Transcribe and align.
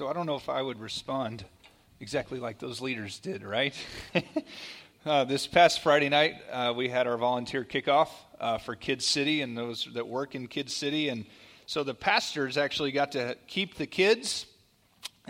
So 0.00 0.08
I 0.08 0.14
don't 0.14 0.24
know 0.24 0.36
if 0.36 0.48
I 0.48 0.62
would 0.62 0.80
respond 0.80 1.44
exactly 2.00 2.38
like 2.40 2.58
those 2.58 2.80
leaders 2.80 3.18
did, 3.18 3.42
right? 3.42 3.74
uh, 5.04 5.24
this 5.24 5.46
past 5.46 5.82
Friday 5.82 6.08
night, 6.08 6.36
uh, 6.50 6.72
we 6.74 6.88
had 6.88 7.06
our 7.06 7.18
volunteer 7.18 7.66
kickoff 7.66 8.08
uh, 8.40 8.56
for 8.56 8.74
Kids 8.74 9.04
City 9.04 9.42
and 9.42 9.58
those 9.58 9.86
that 9.92 10.08
work 10.08 10.34
in 10.34 10.48
Kids 10.48 10.74
City. 10.74 11.10
And 11.10 11.26
so 11.66 11.84
the 11.84 11.92
pastors 11.92 12.56
actually 12.56 12.92
got 12.92 13.12
to 13.12 13.36
keep 13.46 13.74
the 13.74 13.86
kids. 13.86 14.46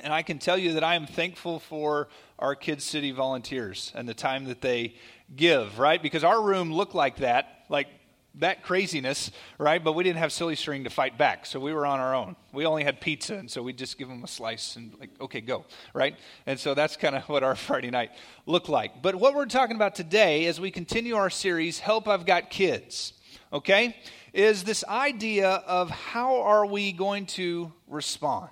And 0.05 0.13
I 0.13 0.23
can 0.23 0.39
tell 0.39 0.57
you 0.57 0.75
that 0.75 0.85
I 0.85 0.95
am 0.95 1.09
thankful 1.09 1.59
for 1.59 2.07
our 2.39 2.55
Kids 2.55 2.85
City 2.85 3.11
volunteers 3.11 3.91
and 3.97 4.09
the 4.09 4.15
time 4.15 4.45
that 4.45 4.61
they 4.61 4.95
give, 5.35 5.81
right? 5.81 6.01
Because 6.01 6.23
our 6.23 6.41
room 6.41 6.73
looked 6.73 6.95
like 6.95 7.17
that, 7.17 7.65
like 7.69 7.89
that 8.37 8.63
craziness, 8.63 9.31
right? 9.59 9.83
But 9.83 9.93
we 9.93 10.05
didn't 10.05 10.19
have 10.19 10.33
silly 10.33 10.57
string 10.57 10.85
to 10.85 10.91
fight 10.91 11.19
back, 11.19 11.47
so 11.47 11.61
we 11.61 11.73
were 11.73 11.87
on 11.87 12.01
our 12.01 12.15
own. 12.15 12.37
We 12.53 12.67
only 12.67 12.85
had 12.85 13.01
pizza, 13.01 13.35
and 13.35 13.51
so 13.51 13.63
we 13.63 13.73
just 13.73 13.99
give 13.99 14.09
them 14.09 14.23
a 14.25 14.29
slice 14.29 14.77
and 14.77 14.95
like, 14.99 15.11
okay, 15.21 15.41
go, 15.41 15.65
right? 15.95 16.17
And 16.47 16.59
so 16.59 16.75
that's 16.75 16.97
kind 16.97 17.17
of 17.17 17.23
what 17.29 17.43
our 17.43 17.57
Friday 17.57 17.91
night 17.91 18.11
looked 18.47 18.69
like. 18.69 19.03
But 19.03 19.17
what 19.17 19.35
we're 19.35 19.47
talking 19.47 19.77
about 19.77 19.95
today, 19.95 20.47
as 20.47 20.61
we 20.61 20.71
continue 20.71 21.17
our 21.17 21.31
series, 21.31 21.81
"Help 21.81 22.09
I've 22.09 22.27
Got 22.27 22.51
Kids," 22.51 23.13
okay, 23.53 23.97
is 24.33 24.65
this 24.65 24.85
idea 24.85 25.49
of 25.49 25.91
how 25.91 26.43
are 26.43 26.67
we 26.67 26.93
going 26.93 27.27
to 27.27 27.73
respond? 27.89 28.51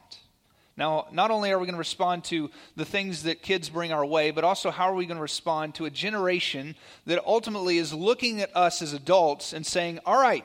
Now, 0.79 1.09
not 1.11 1.33
only 1.33 1.51
are 1.51 1.59
we 1.59 1.67
going 1.67 1.75
to 1.75 1.79
respond 1.79 2.23
to 2.27 2.53
the 2.77 2.85
things 2.85 3.25
that 3.25 3.43
kids 3.43 3.69
bring 3.69 3.93
our 3.93 4.07
way, 4.07 4.31
but 4.31 4.45
also 4.45 4.71
how 4.71 4.89
are 4.89 4.95
we 4.95 5.07
going 5.07 5.17
to 5.17 5.23
respond 5.23 5.75
to 5.75 5.87
a 5.87 5.91
generation 5.91 6.77
that 7.05 7.21
ultimately 7.27 7.79
is 7.79 7.93
looking 7.93 8.41
at 8.41 8.57
us 8.57 8.81
as 8.81 8.93
adults 8.93 9.53
and 9.53 9.67
saying, 9.67 9.99
All 10.07 10.23
right, 10.23 10.45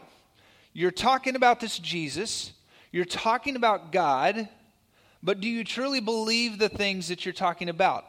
you're 0.74 0.90
talking 0.90 1.36
about 1.36 1.60
this 1.60 1.78
Jesus, 1.78 2.52
you're 2.92 3.06
talking 3.06 3.56
about 3.56 3.92
God, 3.92 4.50
but 5.22 5.40
do 5.40 5.48
you 5.48 5.64
truly 5.64 6.00
believe 6.00 6.58
the 6.58 6.68
things 6.68 7.10
that 7.10 7.28
you're 7.28 7.34
talking 7.34 7.70
about? 7.70 8.04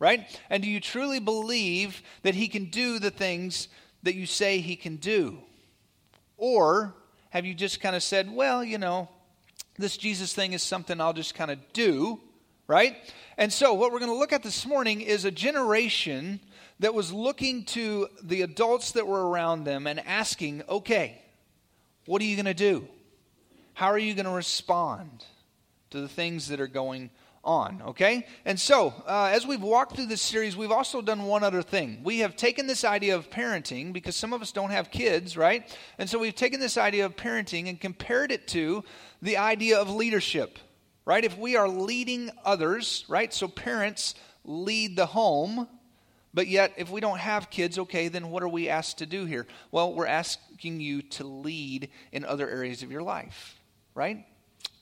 Right? 0.00 0.26
And 0.50 0.64
do 0.64 0.68
you 0.68 0.80
truly 0.80 1.20
believe 1.20 2.02
that 2.22 2.34
He 2.34 2.48
can 2.48 2.64
do 2.64 2.98
the 2.98 3.12
things 3.12 3.68
that 4.02 4.16
you 4.16 4.26
say 4.26 4.58
He 4.58 4.74
can 4.74 4.96
do? 4.96 5.38
Or 6.36 6.96
have 7.28 7.46
you 7.46 7.54
just 7.54 7.80
kind 7.80 7.94
of 7.94 8.02
said, 8.02 8.28
Well, 8.28 8.64
you 8.64 8.78
know, 8.78 9.08
this 9.80 9.96
Jesus 9.96 10.32
thing 10.32 10.52
is 10.52 10.62
something 10.62 11.00
I'll 11.00 11.12
just 11.12 11.34
kind 11.34 11.50
of 11.50 11.58
do, 11.72 12.20
right? 12.66 12.96
And 13.36 13.52
so, 13.52 13.74
what 13.74 13.92
we're 13.92 13.98
going 13.98 14.10
to 14.10 14.18
look 14.18 14.32
at 14.32 14.42
this 14.42 14.66
morning 14.66 15.00
is 15.00 15.24
a 15.24 15.30
generation 15.30 16.40
that 16.80 16.94
was 16.94 17.12
looking 17.12 17.64
to 17.64 18.08
the 18.22 18.42
adults 18.42 18.92
that 18.92 19.06
were 19.06 19.28
around 19.28 19.64
them 19.64 19.86
and 19.86 20.00
asking, 20.00 20.62
okay, 20.68 21.20
what 22.06 22.22
are 22.22 22.24
you 22.24 22.36
going 22.36 22.46
to 22.46 22.54
do? 22.54 22.86
How 23.74 23.86
are 23.86 23.98
you 23.98 24.14
going 24.14 24.26
to 24.26 24.32
respond 24.32 25.24
to 25.90 26.00
the 26.00 26.08
things 26.08 26.48
that 26.48 26.60
are 26.60 26.66
going 26.66 27.10
on, 27.42 27.82
okay? 27.86 28.26
And 28.44 28.60
so, 28.60 28.92
uh, 29.06 29.30
as 29.32 29.46
we've 29.46 29.62
walked 29.62 29.96
through 29.96 30.06
this 30.06 30.20
series, 30.20 30.56
we've 30.56 30.70
also 30.70 31.00
done 31.00 31.24
one 31.24 31.42
other 31.42 31.62
thing. 31.62 32.00
We 32.04 32.18
have 32.18 32.36
taken 32.36 32.66
this 32.66 32.84
idea 32.84 33.16
of 33.16 33.30
parenting, 33.30 33.92
because 33.92 34.14
some 34.14 34.32
of 34.32 34.42
us 34.42 34.52
don't 34.52 34.70
have 34.70 34.90
kids, 34.90 35.36
right? 35.36 35.74
And 35.98 36.08
so 36.08 36.18
we've 36.18 36.34
taken 36.34 36.60
this 36.60 36.76
idea 36.76 37.06
of 37.06 37.16
parenting 37.16 37.68
and 37.68 37.80
compared 37.80 38.30
it 38.30 38.46
to 38.48 38.84
the 39.22 39.38
idea 39.38 39.78
of 39.78 39.90
leadership, 39.90 40.58
right? 41.06 41.24
If 41.24 41.38
we 41.38 41.56
are 41.56 41.68
leading 41.68 42.30
others, 42.44 43.04
right? 43.08 43.32
So 43.32 43.48
parents 43.48 44.14
lead 44.44 44.96
the 44.96 45.06
home, 45.06 45.66
but 46.34 46.46
yet 46.46 46.74
if 46.76 46.90
we 46.90 47.00
don't 47.00 47.18
have 47.18 47.50
kids, 47.50 47.78
okay, 47.78 48.08
then 48.08 48.30
what 48.30 48.42
are 48.42 48.48
we 48.48 48.68
asked 48.68 48.98
to 48.98 49.06
do 49.06 49.24
here? 49.24 49.46
Well, 49.70 49.94
we're 49.94 50.06
asking 50.06 50.80
you 50.80 51.02
to 51.02 51.24
lead 51.24 51.88
in 52.12 52.24
other 52.24 52.48
areas 52.48 52.82
of 52.82 52.92
your 52.92 53.02
life, 53.02 53.58
right? 53.94 54.26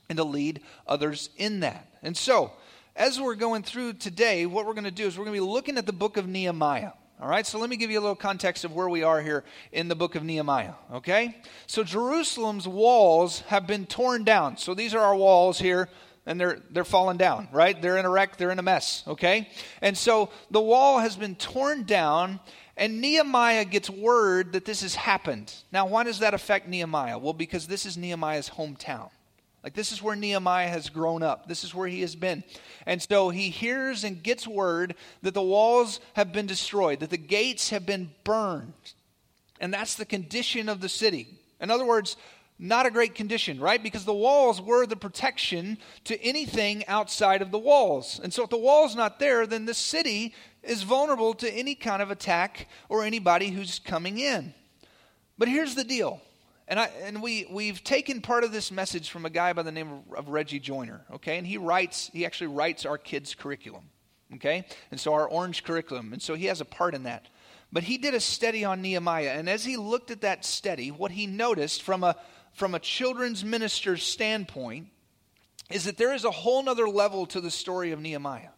And 0.08 0.16
to 0.18 0.24
lead 0.24 0.62
others 0.86 1.30
in 1.36 1.60
that. 1.60 1.87
And 2.02 2.16
so, 2.16 2.52
as 2.96 3.20
we're 3.20 3.34
going 3.36 3.62
through 3.62 3.94
today, 3.94 4.46
what 4.46 4.66
we're 4.66 4.74
going 4.74 4.84
to 4.84 4.90
do 4.90 5.06
is 5.06 5.16
we're 5.16 5.24
going 5.24 5.36
to 5.36 5.44
be 5.44 5.52
looking 5.52 5.78
at 5.78 5.86
the 5.86 5.92
book 5.92 6.16
of 6.16 6.26
Nehemiah. 6.26 6.92
All 7.20 7.28
right, 7.28 7.44
so 7.44 7.58
let 7.58 7.68
me 7.68 7.76
give 7.76 7.90
you 7.90 7.98
a 7.98 8.00
little 8.00 8.14
context 8.14 8.64
of 8.64 8.72
where 8.72 8.88
we 8.88 9.02
are 9.02 9.20
here 9.20 9.42
in 9.72 9.88
the 9.88 9.96
book 9.96 10.14
of 10.14 10.22
Nehemiah. 10.22 10.74
Okay? 10.92 11.36
So 11.66 11.82
Jerusalem's 11.82 12.68
walls 12.68 13.40
have 13.48 13.66
been 13.66 13.86
torn 13.86 14.22
down. 14.22 14.56
So 14.56 14.72
these 14.72 14.94
are 14.94 15.00
our 15.00 15.16
walls 15.16 15.58
here, 15.58 15.88
and 16.26 16.40
they're 16.40 16.60
they're 16.70 16.84
falling 16.84 17.16
down, 17.16 17.48
right? 17.50 17.80
They're 17.80 17.96
in 17.96 18.04
a 18.04 18.10
wreck, 18.10 18.36
they're 18.36 18.52
in 18.52 18.58
a 18.60 18.62
mess, 18.62 19.02
okay? 19.06 19.48
And 19.80 19.98
so 19.98 20.30
the 20.50 20.60
wall 20.60 21.00
has 21.00 21.16
been 21.16 21.34
torn 21.34 21.84
down, 21.84 22.38
and 22.76 23.00
Nehemiah 23.00 23.64
gets 23.64 23.90
word 23.90 24.52
that 24.52 24.64
this 24.64 24.82
has 24.82 24.94
happened. 24.94 25.52
Now, 25.72 25.86
why 25.86 26.04
does 26.04 26.20
that 26.20 26.34
affect 26.34 26.68
Nehemiah? 26.68 27.18
Well, 27.18 27.32
because 27.32 27.66
this 27.66 27.84
is 27.84 27.96
Nehemiah's 27.96 28.50
hometown. 28.50 29.10
Like, 29.64 29.74
this 29.74 29.90
is 29.90 30.02
where 30.02 30.14
Nehemiah 30.14 30.68
has 30.68 30.88
grown 30.88 31.22
up. 31.22 31.48
This 31.48 31.64
is 31.64 31.74
where 31.74 31.88
he 31.88 32.00
has 32.02 32.14
been. 32.14 32.44
And 32.86 33.02
so 33.02 33.30
he 33.30 33.50
hears 33.50 34.04
and 34.04 34.22
gets 34.22 34.46
word 34.46 34.94
that 35.22 35.34
the 35.34 35.42
walls 35.42 36.00
have 36.14 36.32
been 36.32 36.46
destroyed, 36.46 37.00
that 37.00 37.10
the 37.10 37.16
gates 37.16 37.70
have 37.70 37.84
been 37.84 38.10
burned. 38.22 38.72
And 39.60 39.74
that's 39.74 39.96
the 39.96 40.04
condition 40.04 40.68
of 40.68 40.80
the 40.80 40.88
city. 40.88 41.26
In 41.60 41.70
other 41.70 41.84
words, 41.84 42.16
not 42.58 42.86
a 42.86 42.90
great 42.90 43.14
condition, 43.14 43.60
right? 43.60 43.82
Because 43.82 44.04
the 44.04 44.14
walls 44.14 44.60
were 44.60 44.86
the 44.86 44.96
protection 44.96 45.78
to 46.04 46.20
anything 46.22 46.86
outside 46.86 47.42
of 47.42 47.50
the 47.50 47.58
walls. 47.58 48.20
And 48.22 48.32
so 48.32 48.44
if 48.44 48.50
the 48.50 48.58
wall's 48.58 48.96
not 48.96 49.18
there, 49.18 49.46
then 49.46 49.64
the 49.64 49.74
city 49.74 50.34
is 50.62 50.82
vulnerable 50.82 51.34
to 51.34 51.50
any 51.52 51.74
kind 51.74 52.02
of 52.02 52.10
attack 52.10 52.68
or 52.88 53.04
anybody 53.04 53.50
who's 53.50 53.78
coming 53.78 54.18
in. 54.18 54.54
But 55.36 55.48
here's 55.48 55.76
the 55.76 55.84
deal 55.84 56.20
and, 56.68 56.78
I, 56.78 56.90
and 57.02 57.22
we, 57.22 57.46
we've 57.50 57.82
taken 57.82 58.20
part 58.20 58.44
of 58.44 58.52
this 58.52 58.70
message 58.70 59.10
from 59.10 59.24
a 59.24 59.30
guy 59.30 59.52
by 59.54 59.62
the 59.62 59.72
name 59.72 59.90
of, 59.90 60.18
of 60.18 60.28
Reggie 60.28 60.60
Joiner, 60.60 61.00
okay? 61.14 61.38
And 61.38 61.46
he 61.46 61.56
writes, 61.56 62.10
he 62.12 62.26
actually 62.26 62.48
writes 62.48 62.84
our 62.84 62.98
kids' 62.98 63.34
curriculum, 63.34 63.84
okay? 64.34 64.66
And 64.90 65.00
so 65.00 65.14
our 65.14 65.26
orange 65.26 65.64
curriculum. 65.64 66.12
And 66.12 66.20
so 66.20 66.34
he 66.34 66.46
has 66.46 66.60
a 66.60 66.66
part 66.66 66.94
in 66.94 67.04
that. 67.04 67.26
But 67.72 67.84
he 67.84 67.98
did 67.98 68.14
a 68.14 68.20
study 68.20 68.64
on 68.64 68.82
Nehemiah. 68.82 69.30
And 69.30 69.48
as 69.48 69.64
he 69.64 69.76
looked 69.76 70.10
at 70.10 70.20
that 70.20 70.44
study, 70.44 70.90
what 70.90 71.10
he 71.10 71.26
noticed 71.26 71.82
from 71.82 72.04
a, 72.04 72.16
from 72.52 72.74
a 72.74 72.78
children's 72.78 73.44
minister's 73.44 74.02
standpoint 74.02 74.88
is 75.70 75.84
that 75.84 75.96
there 75.96 76.14
is 76.14 76.24
a 76.24 76.30
whole 76.30 76.62
nother 76.62 76.88
level 76.88 77.26
to 77.26 77.40
the 77.40 77.50
story 77.50 77.92
of 77.92 78.00
Nehemiah. 78.00 78.50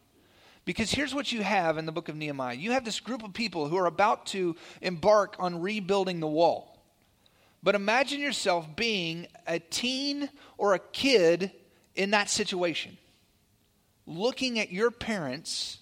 Because 0.64 0.90
here's 0.90 1.14
what 1.14 1.32
you 1.32 1.42
have 1.42 1.78
in 1.78 1.86
the 1.86 1.92
book 1.92 2.08
of 2.08 2.16
Nehemiah 2.16 2.54
you 2.54 2.72
have 2.72 2.84
this 2.84 3.00
group 3.00 3.24
of 3.24 3.32
people 3.32 3.68
who 3.68 3.76
are 3.76 3.86
about 3.86 4.26
to 4.26 4.56
embark 4.80 5.36
on 5.38 5.60
rebuilding 5.60 6.20
the 6.20 6.28
wall. 6.28 6.69
But 7.62 7.74
imagine 7.74 8.20
yourself 8.20 8.66
being 8.74 9.26
a 9.46 9.58
teen 9.58 10.30
or 10.56 10.74
a 10.74 10.78
kid 10.78 11.52
in 11.94 12.12
that 12.12 12.30
situation, 12.30 12.96
looking 14.06 14.58
at 14.58 14.72
your 14.72 14.90
parents 14.90 15.78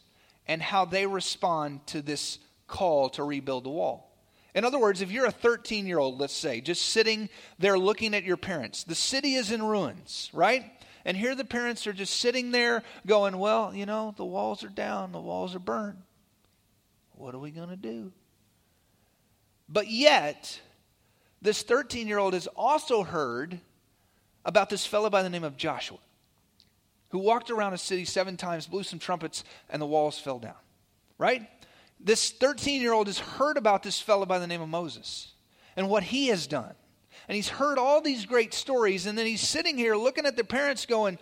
and 0.47 0.61
how 0.61 0.85
they 0.85 1.07
respond 1.07 1.87
to 1.89 2.03
this 2.03 2.39
call 2.67 3.11
to 3.11 3.23
rebuild 3.23 3.65
the 3.65 3.71
wall. 3.71 4.09
In 4.55 4.65
other 4.65 4.79
words, 4.79 5.03
if 5.03 5.13
you're 5.13 5.27
a 5.27 5.31
13 5.31 5.87
year 5.87 5.99
old, 5.99 6.19
let's 6.19 6.35
say, 6.35 6.61
just 6.61 6.87
sitting 6.87 7.29
there 7.59 7.79
looking 7.79 8.15
at 8.15 8.25
your 8.25 8.37
parents, 8.37 8.83
the 8.83 8.95
city 8.95 9.35
is 9.35 9.53
in 9.53 9.63
ruins, 9.63 10.31
right? 10.33 10.65
And 11.05 11.17
here 11.17 11.35
the 11.35 11.45
parents 11.45 11.87
are 11.87 11.93
just 11.93 12.19
sitting 12.19 12.51
there 12.51 12.83
going, 13.07 13.39
Well, 13.39 13.75
you 13.75 13.87
know, 13.87 14.15
the 14.17 14.25
walls 14.25 14.65
are 14.65 14.69
down, 14.69 15.13
the 15.13 15.21
walls 15.21 15.55
are 15.55 15.61
burned. 15.61 16.03
What 17.13 17.35
are 17.35 17.39
we 17.39 17.51
going 17.51 17.69
to 17.69 17.77
do? 17.77 18.13
But 19.69 19.89
yet, 19.89 20.61
this 21.41 21.63
13 21.63 22.09
year 22.09 22.19
old 22.19 22.35
has 22.35 22.47
also 22.49 23.03
heard 23.03 23.61
about 24.45 24.71
this 24.71 24.87
fellow 24.87 25.11
by 25.11 25.23
the 25.23 25.31
name 25.31 25.45
of 25.45 25.57
Joshua, 25.57 25.99
who 27.11 27.19
walked 27.19 27.51
around 27.51 27.75
a 27.75 27.79
city 27.79 28.05
seven 28.05 28.37
times, 28.37 28.67
blew 28.67 28.83
some 28.83 28.99
trumpets, 28.99 29.45
and 29.69 29.81
the 29.81 29.87
walls 29.87 30.19
fell 30.19 30.39
down. 30.39 30.55
Right? 31.19 31.49
This 32.01 32.31
13 32.31 32.81
year 32.81 32.93
old 32.93 33.07
has 33.07 33.19
heard 33.19 33.57
about 33.57 33.83
this 33.83 34.01
fellow 34.01 34.27
by 34.27 34.39
the 34.39 34.47
name 34.47 34.61
of 34.61 34.69
Moses 34.69 35.33
and 35.77 35.89
what 35.89 36.05
he 36.05 36.29
has 36.29 36.47
done. 36.47 36.75
And 37.29 37.37
he's 37.37 37.49
heard 37.49 37.79
all 37.79 38.01
these 38.01 38.25
great 38.25 38.55
stories, 38.55 39.07
and 39.07 39.19
then 39.19 39.27
he's 39.27 39.41
sitting 39.41 39.77
here 39.77 39.97
looking 39.97 40.25
at 40.25 40.37
the 40.37 40.45
parents 40.45 40.87
going, 40.87 41.19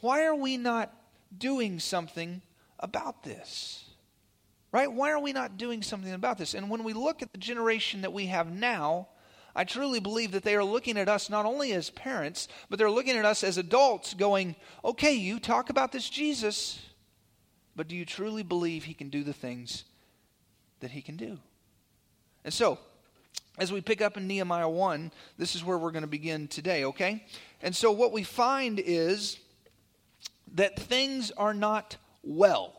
Why 0.00 0.24
are 0.24 0.34
we 0.34 0.56
not 0.56 0.92
doing 1.36 1.80
something 1.80 2.40
about 2.78 3.24
this? 3.24 3.87
Right? 4.70 4.92
Why 4.92 5.10
are 5.10 5.18
we 5.18 5.32
not 5.32 5.56
doing 5.56 5.82
something 5.82 6.12
about 6.12 6.36
this? 6.36 6.54
And 6.54 6.68
when 6.68 6.84
we 6.84 6.92
look 6.92 7.22
at 7.22 7.32
the 7.32 7.38
generation 7.38 8.02
that 8.02 8.12
we 8.12 8.26
have 8.26 8.52
now, 8.52 9.08
I 9.56 9.64
truly 9.64 9.98
believe 9.98 10.32
that 10.32 10.44
they 10.44 10.54
are 10.56 10.64
looking 10.64 10.98
at 10.98 11.08
us 11.08 11.30
not 11.30 11.46
only 11.46 11.72
as 11.72 11.90
parents, 11.90 12.48
but 12.68 12.78
they're 12.78 12.90
looking 12.90 13.16
at 13.16 13.24
us 13.24 13.42
as 13.42 13.56
adults 13.56 14.14
going, 14.14 14.56
okay, 14.84 15.14
you 15.14 15.40
talk 15.40 15.70
about 15.70 15.90
this 15.90 16.08
Jesus, 16.08 16.78
but 17.74 17.88
do 17.88 17.96
you 17.96 18.04
truly 18.04 18.42
believe 18.42 18.84
he 18.84 18.94
can 18.94 19.08
do 19.08 19.24
the 19.24 19.32
things 19.32 19.84
that 20.80 20.90
he 20.90 21.00
can 21.00 21.16
do? 21.16 21.38
And 22.44 22.52
so, 22.52 22.78
as 23.58 23.72
we 23.72 23.80
pick 23.80 24.00
up 24.00 24.16
in 24.16 24.26
Nehemiah 24.28 24.68
1, 24.68 25.10
this 25.38 25.56
is 25.56 25.64
where 25.64 25.78
we're 25.78 25.90
going 25.90 26.02
to 26.02 26.06
begin 26.06 26.46
today, 26.46 26.84
okay? 26.84 27.24
And 27.60 27.74
so, 27.74 27.90
what 27.90 28.12
we 28.12 28.22
find 28.22 28.78
is 28.78 29.38
that 30.54 30.78
things 30.78 31.30
are 31.32 31.54
not 31.54 31.96
well 32.22 32.77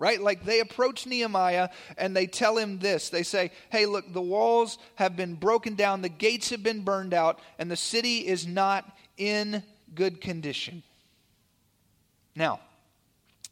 right? 0.00 0.20
Like 0.20 0.44
they 0.44 0.58
approach 0.60 1.06
Nehemiah 1.06 1.68
and 1.96 2.16
they 2.16 2.26
tell 2.26 2.56
him 2.56 2.78
this. 2.78 3.10
They 3.10 3.22
say, 3.22 3.52
hey, 3.68 3.86
look, 3.86 4.12
the 4.12 4.20
walls 4.20 4.78
have 4.96 5.14
been 5.14 5.34
broken 5.34 5.76
down, 5.76 6.02
the 6.02 6.08
gates 6.08 6.50
have 6.50 6.62
been 6.62 6.80
burned 6.80 7.14
out, 7.14 7.38
and 7.58 7.70
the 7.70 7.76
city 7.76 8.26
is 8.26 8.46
not 8.46 8.96
in 9.18 9.62
good 9.94 10.20
condition. 10.20 10.82
Now, 12.34 12.60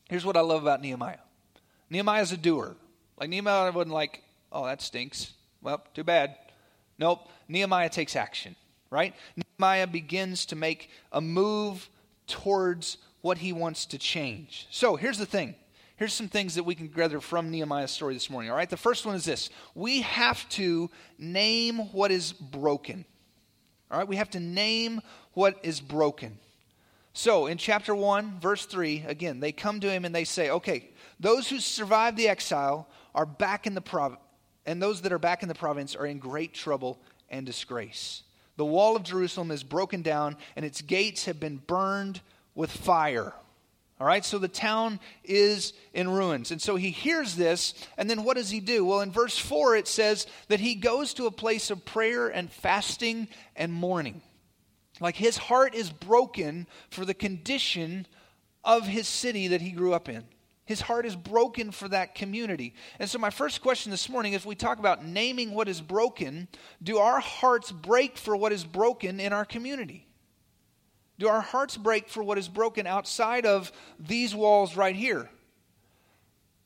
here's 0.08 0.24
what 0.24 0.36
I 0.36 0.40
love 0.40 0.62
about 0.62 0.80
Nehemiah 0.80 1.18
Nehemiah's 1.90 2.32
a 2.32 2.36
doer. 2.36 2.76
Like, 3.18 3.28
Nehemiah 3.28 3.72
wasn't 3.72 3.94
like, 3.94 4.22
oh, 4.52 4.66
that 4.66 4.82
stinks. 4.82 5.32
Well, 5.62 5.82
too 5.94 6.04
bad. 6.04 6.36
Nope. 6.98 7.28
Nehemiah 7.48 7.88
takes 7.88 8.16
action, 8.16 8.56
right? 8.90 9.14
Nehemiah 9.36 9.86
begins 9.86 10.46
to 10.46 10.56
make 10.56 10.90
a 11.12 11.20
move 11.20 11.88
towards 12.26 12.98
what 13.20 13.38
he 13.38 13.52
wants 13.52 13.86
to 13.86 13.98
change. 13.98 14.66
So 14.70 14.96
here's 14.96 15.18
the 15.18 15.26
thing. 15.26 15.54
Here's 15.98 16.14
some 16.14 16.28
things 16.28 16.54
that 16.54 16.62
we 16.62 16.76
can 16.76 16.86
gather 16.86 17.20
from 17.20 17.50
Nehemiah's 17.50 17.90
story 17.90 18.14
this 18.14 18.30
morning, 18.30 18.52
all 18.52 18.56
right? 18.56 18.70
The 18.70 18.76
first 18.76 19.04
one 19.04 19.16
is 19.16 19.24
this 19.24 19.50
we 19.74 20.02
have 20.02 20.48
to 20.50 20.90
name 21.18 21.78
what 21.92 22.12
is 22.12 22.32
broken. 22.32 23.04
All 23.90 23.98
right? 23.98 24.06
We 24.06 24.16
have 24.16 24.30
to 24.30 24.40
name 24.40 25.00
what 25.34 25.58
is 25.64 25.80
broken. 25.80 26.38
So 27.12 27.46
in 27.46 27.58
chapter 27.58 27.96
1, 27.96 28.38
verse 28.38 28.64
3, 28.64 29.06
again, 29.08 29.40
they 29.40 29.50
come 29.50 29.80
to 29.80 29.90
him 29.90 30.04
and 30.04 30.14
they 30.14 30.24
say, 30.24 30.50
okay, 30.50 30.90
those 31.18 31.48
who 31.48 31.58
survived 31.58 32.16
the 32.16 32.28
exile 32.28 32.86
are 33.12 33.26
back 33.26 33.66
in 33.66 33.74
the 33.74 33.80
province, 33.80 34.20
and 34.66 34.80
those 34.80 35.00
that 35.00 35.12
are 35.12 35.18
back 35.18 35.42
in 35.42 35.48
the 35.48 35.54
province 35.54 35.96
are 35.96 36.06
in 36.06 36.18
great 36.18 36.54
trouble 36.54 37.00
and 37.28 37.44
disgrace. 37.44 38.22
The 38.56 38.64
wall 38.64 38.94
of 38.94 39.02
Jerusalem 39.02 39.50
is 39.50 39.64
broken 39.64 40.02
down, 40.02 40.36
and 40.54 40.64
its 40.64 40.80
gates 40.80 41.24
have 41.24 41.40
been 41.40 41.56
burned 41.56 42.20
with 42.54 42.70
fire. 42.70 43.32
All 44.00 44.06
right, 44.06 44.24
so 44.24 44.38
the 44.38 44.46
town 44.46 45.00
is 45.24 45.72
in 45.92 46.08
ruins. 46.08 46.52
And 46.52 46.62
so 46.62 46.76
he 46.76 46.90
hears 46.90 47.34
this, 47.34 47.74
and 47.96 48.08
then 48.08 48.22
what 48.22 48.36
does 48.36 48.50
he 48.50 48.60
do? 48.60 48.84
Well, 48.84 49.00
in 49.00 49.10
verse 49.10 49.36
4, 49.36 49.76
it 49.76 49.88
says 49.88 50.26
that 50.46 50.60
he 50.60 50.76
goes 50.76 51.14
to 51.14 51.26
a 51.26 51.32
place 51.32 51.70
of 51.70 51.84
prayer 51.84 52.28
and 52.28 52.50
fasting 52.50 53.26
and 53.56 53.72
mourning. 53.72 54.22
Like 55.00 55.16
his 55.16 55.36
heart 55.36 55.74
is 55.74 55.90
broken 55.90 56.66
for 56.90 57.04
the 57.04 57.14
condition 57.14 58.06
of 58.64 58.86
his 58.86 59.08
city 59.08 59.48
that 59.48 59.60
he 59.60 59.70
grew 59.70 59.92
up 59.92 60.08
in. 60.08 60.24
His 60.64 60.82
heart 60.82 61.06
is 61.06 61.16
broken 61.16 61.70
for 61.70 61.88
that 61.88 62.14
community. 62.14 62.74
And 62.98 63.08
so, 63.08 63.18
my 63.18 63.30
first 63.30 63.62
question 63.62 63.90
this 63.90 64.08
morning, 64.08 64.34
if 64.34 64.44
we 64.44 64.54
talk 64.54 64.78
about 64.78 65.02
naming 65.02 65.54
what 65.54 65.66
is 65.66 65.80
broken, 65.80 66.46
do 66.82 66.98
our 66.98 67.20
hearts 67.20 67.72
break 67.72 68.18
for 68.18 68.36
what 68.36 68.52
is 68.52 68.64
broken 68.64 69.18
in 69.18 69.32
our 69.32 69.46
community? 69.46 70.07
Do 71.18 71.28
our 71.28 71.40
hearts 71.40 71.76
break 71.76 72.08
for 72.08 72.22
what 72.22 72.38
is 72.38 72.48
broken 72.48 72.86
outside 72.86 73.44
of 73.44 73.72
these 73.98 74.34
walls 74.34 74.76
right 74.76 74.94
here? 74.94 75.28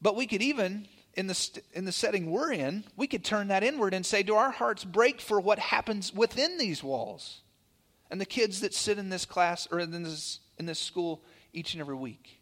But 0.03 0.17
we 0.17 0.27
could 0.27 0.43
even, 0.43 0.89
in 1.15 1.27
the, 1.27 1.35
st- 1.35 1.65
in 1.73 1.85
the 1.85 1.93
setting 1.93 2.31
we're 2.31 2.53
in, 2.53 2.85
we 2.97 3.07
could 3.07 3.25
turn 3.25 3.49
that 3.49 3.63
inward 3.63 3.95
and 3.95 4.05
say, 4.05 4.23
do 4.23 4.35
our 4.35 4.51
hearts 4.51 4.85
break 4.85 5.21
for 5.21 5.41
what 5.41 5.59
happens 5.59 6.13
within 6.13 6.59
these 6.59 6.83
walls? 6.83 7.41
And 8.11 8.21
the 8.21 8.27
kids 8.27 8.61
that 8.61 8.75
sit 8.75 8.99
in 8.99 9.09
this 9.09 9.25
class 9.25 9.67
or 9.71 9.81
in 9.81 10.03
this, 10.03 10.41
in 10.59 10.67
this 10.67 10.81
school 10.81 11.23
each 11.55 11.73
and 11.73 11.81
every 11.81 11.95
week. 11.95 12.41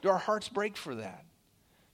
Do 0.00 0.08
our 0.08 0.18
hearts 0.18 0.48
break 0.48 0.76
for 0.76 0.94
that? 0.94 1.24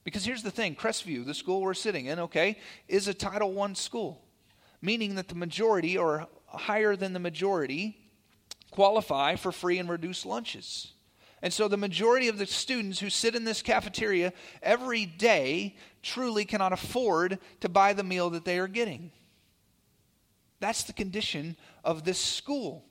Because 0.05 0.23
here's 0.23 0.43
the 0.43 0.51
thing 0.51 0.75
Crestview, 0.75 1.25
the 1.25 1.33
school 1.33 1.61
we're 1.61 1.73
sitting 1.73 2.05
in, 2.05 2.19
okay, 2.19 2.57
is 2.87 3.07
a 3.07 3.13
Title 3.13 3.59
I 3.59 3.73
school, 3.73 4.23
meaning 4.81 5.15
that 5.15 5.27
the 5.27 5.35
majority 5.35 5.97
or 5.97 6.27
higher 6.45 6.95
than 6.95 7.11
the 7.13 7.19
majority 7.19 8.04
qualify 8.75 9.35
for 9.35 9.51
free 9.51 9.79
and 9.79 9.89
reduced 9.89 10.25
lunches. 10.25 10.91
And 11.41 11.53
so 11.53 11.67
the 11.67 11.77
majority 11.77 12.27
of 12.27 12.37
the 12.37 12.45
students 12.45 12.99
who 12.99 13.09
sit 13.09 13.35
in 13.35 13.43
this 13.43 13.61
cafeteria 13.61 14.33
every 14.61 15.05
day 15.05 15.75
truly 16.01 16.43
cannot 16.43 16.73
afford 16.73 17.39
to 17.61 17.69
buy 17.69 17.93
the 17.93 18.03
meal 18.03 18.29
that 18.31 18.45
they 18.45 18.59
are 18.59 18.67
getting. 18.67 19.11
That's 20.59 20.83
the 20.83 20.93
condition 20.93 21.55
of 21.83 22.03
this 22.03 22.19
school. 22.19 22.85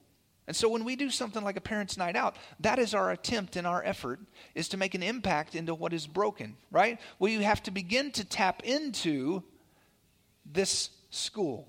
And 0.46 0.54
so 0.54 0.69
when 0.69 0.84
we 0.84 0.94
do 0.94 1.10
something 1.10 1.42
like 1.42 1.56
a 1.56 1.60
parents' 1.60 1.96
night 1.96 2.16
out, 2.16 2.36
that 2.60 2.78
is 2.78 2.94
our 2.94 3.10
attempt 3.10 3.56
and 3.56 3.66
our 3.66 3.82
effort 3.82 4.20
is 4.54 4.69
to 4.69 4.76
make 4.76 4.94
an 4.94 5.02
impact 5.02 5.54
into 5.54 5.75
what 5.75 5.92
is 5.92 6.06
broken, 6.06 6.56
right? 6.70 7.00
We 7.19 7.42
have 7.42 7.62
to 7.64 7.70
begin 7.70 8.10
to 8.12 8.25
tap 8.25 8.62
into 8.62 9.42
this 10.44 10.90
school 11.10 11.69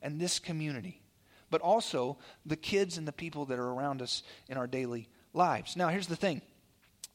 and 0.00 0.20
this 0.20 0.38
community, 0.38 1.02
but 1.50 1.60
also 1.60 2.18
the 2.44 2.56
kids 2.56 2.98
and 2.98 3.06
the 3.06 3.12
people 3.12 3.46
that 3.46 3.58
are 3.58 3.68
around 3.68 4.02
us 4.02 4.22
in 4.48 4.56
our 4.56 4.66
daily 4.66 5.08
lives. 5.32 5.76
Now, 5.76 5.88
here's 5.88 6.06
the 6.06 6.16
thing 6.16 6.42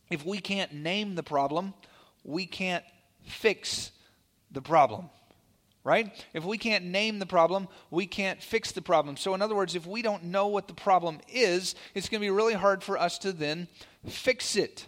if 0.09 0.25
we 0.25 0.39
can't 0.39 0.73
name 0.73 1.15
the 1.15 1.23
problem, 1.23 1.73
we 2.23 2.45
can't 2.45 2.83
fix 3.23 3.91
the 4.51 4.61
problem 4.61 5.09
right? 5.83 6.11
If 6.33 6.43
we 6.43 6.57
can't 6.57 6.85
name 6.85 7.19
the 7.19 7.25
problem, 7.25 7.67
we 7.89 8.05
can't 8.05 8.41
fix 8.41 8.71
the 8.71 8.81
problem. 8.81 9.17
So, 9.17 9.33
in 9.33 9.41
other 9.41 9.55
words, 9.55 9.75
if 9.75 9.87
we 9.87 10.01
don't 10.01 10.25
know 10.25 10.47
what 10.47 10.67
the 10.67 10.73
problem 10.73 11.19
is, 11.27 11.75
it's 11.95 12.09
going 12.09 12.21
to 12.21 12.25
be 12.25 12.29
really 12.29 12.53
hard 12.53 12.83
for 12.83 12.97
us 12.97 13.17
to 13.19 13.31
then 13.31 13.67
fix 14.07 14.55
it. 14.55 14.85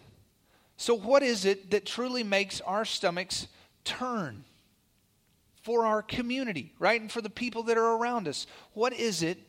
So, 0.78 0.94
what 0.94 1.24
is 1.24 1.46
it 1.46 1.72
that 1.72 1.86
truly 1.86 2.24
makes 2.24 2.62
our 2.62 2.86
stomachs 2.86 3.48
turn 3.84 4.46
for 5.64 5.86
our 5.86 6.02
community, 6.02 6.74
right? 6.78 7.00
And 7.00 7.12
for 7.12 7.22
the 7.22 7.30
people 7.30 7.64
that 7.64 7.78
are 7.78 7.98
around 7.98 8.28
us? 8.28 8.46
What 8.74 8.94
is 8.94 9.24
it 9.24 9.40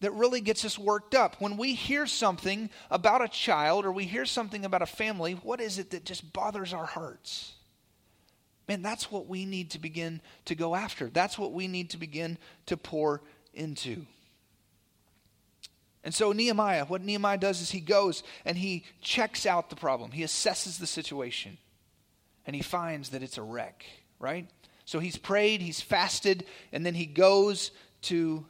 that 0.00 0.12
really 0.12 0.40
gets 0.40 0.64
us 0.64 0.78
worked 0.78 1.14
up? 1.14 1.40
When 1.40 1.56
we 1.56 1.74
hear 1.74 2.06
something 2.06 2.70
about 2.90 3.22
a 3.22 3.28
child 3.28 3.84
or 3.84 3.92
we 3.92 4.04
hear 4.04 4.24
something 4.24 4.64
about 4.64 4.82
a 4.82 4.86
family, 4.86 5.32
what 5.32 5.60
is 5.60 5.78
it 5.78 5.90
that 5.90 6.04
just 6.04 6.32
bothers 6.32 6.72
our 6.72 6.86
hearts? 6.86 7.54
Man, 8.68 8.82
that's 8.82 9.10
what 9.10 9.26
we 9.26 9.44
need 9.44 9.72
to 9.72 9.80
begin 9.80 10.20
to 10.44 10.54
go 10.54 10.76
after. 10.76 11.08
That's 11.08 11.36
what 11.36 11.52
we 11.52 11.66
need 11.66 11.90
to 11.90 11.98
begin 11.98 12.38
to 12.66 12.76
pour 12.76 13.20
into. 13.52 14.06
And 16.04 16.14
so, 16.14 16.30
Nehemiah, 16.30 16.84
what 16.84 17.02
Nehemiah 17.02 17.36
does 17.36 17.60
is 17.60 17.72
he 17.72 17.80
goes 17.80 18.22
and 18.44 18.56
he 18.56 18.84
checks 19.02 19.44
out 19.44 19.68
the 19.68 19.76
problem. 19.76 20.12
He 20.12 20.22
assesses 20.22 20.78
the 20.78 20.86
situation 20.86 21.58
and 22.46 22.54
he 22.54 22.62
finds 22.62 23.10
that 23.10 23.24
it's 23.24 23.36
a 23.36 23.42
wreck, 23.42 23.84
right? 24.20 24.48
So, 24.90 24.98
he's 24.98 25.16
prayed, 25.16 25.62
he's 25.62 25.80
fasted, 25.80 26.44
and 26.72 26.84
then 26.84 26.94
he 26.94 27.06
goes 27.06 27.70
to 28.02 28.44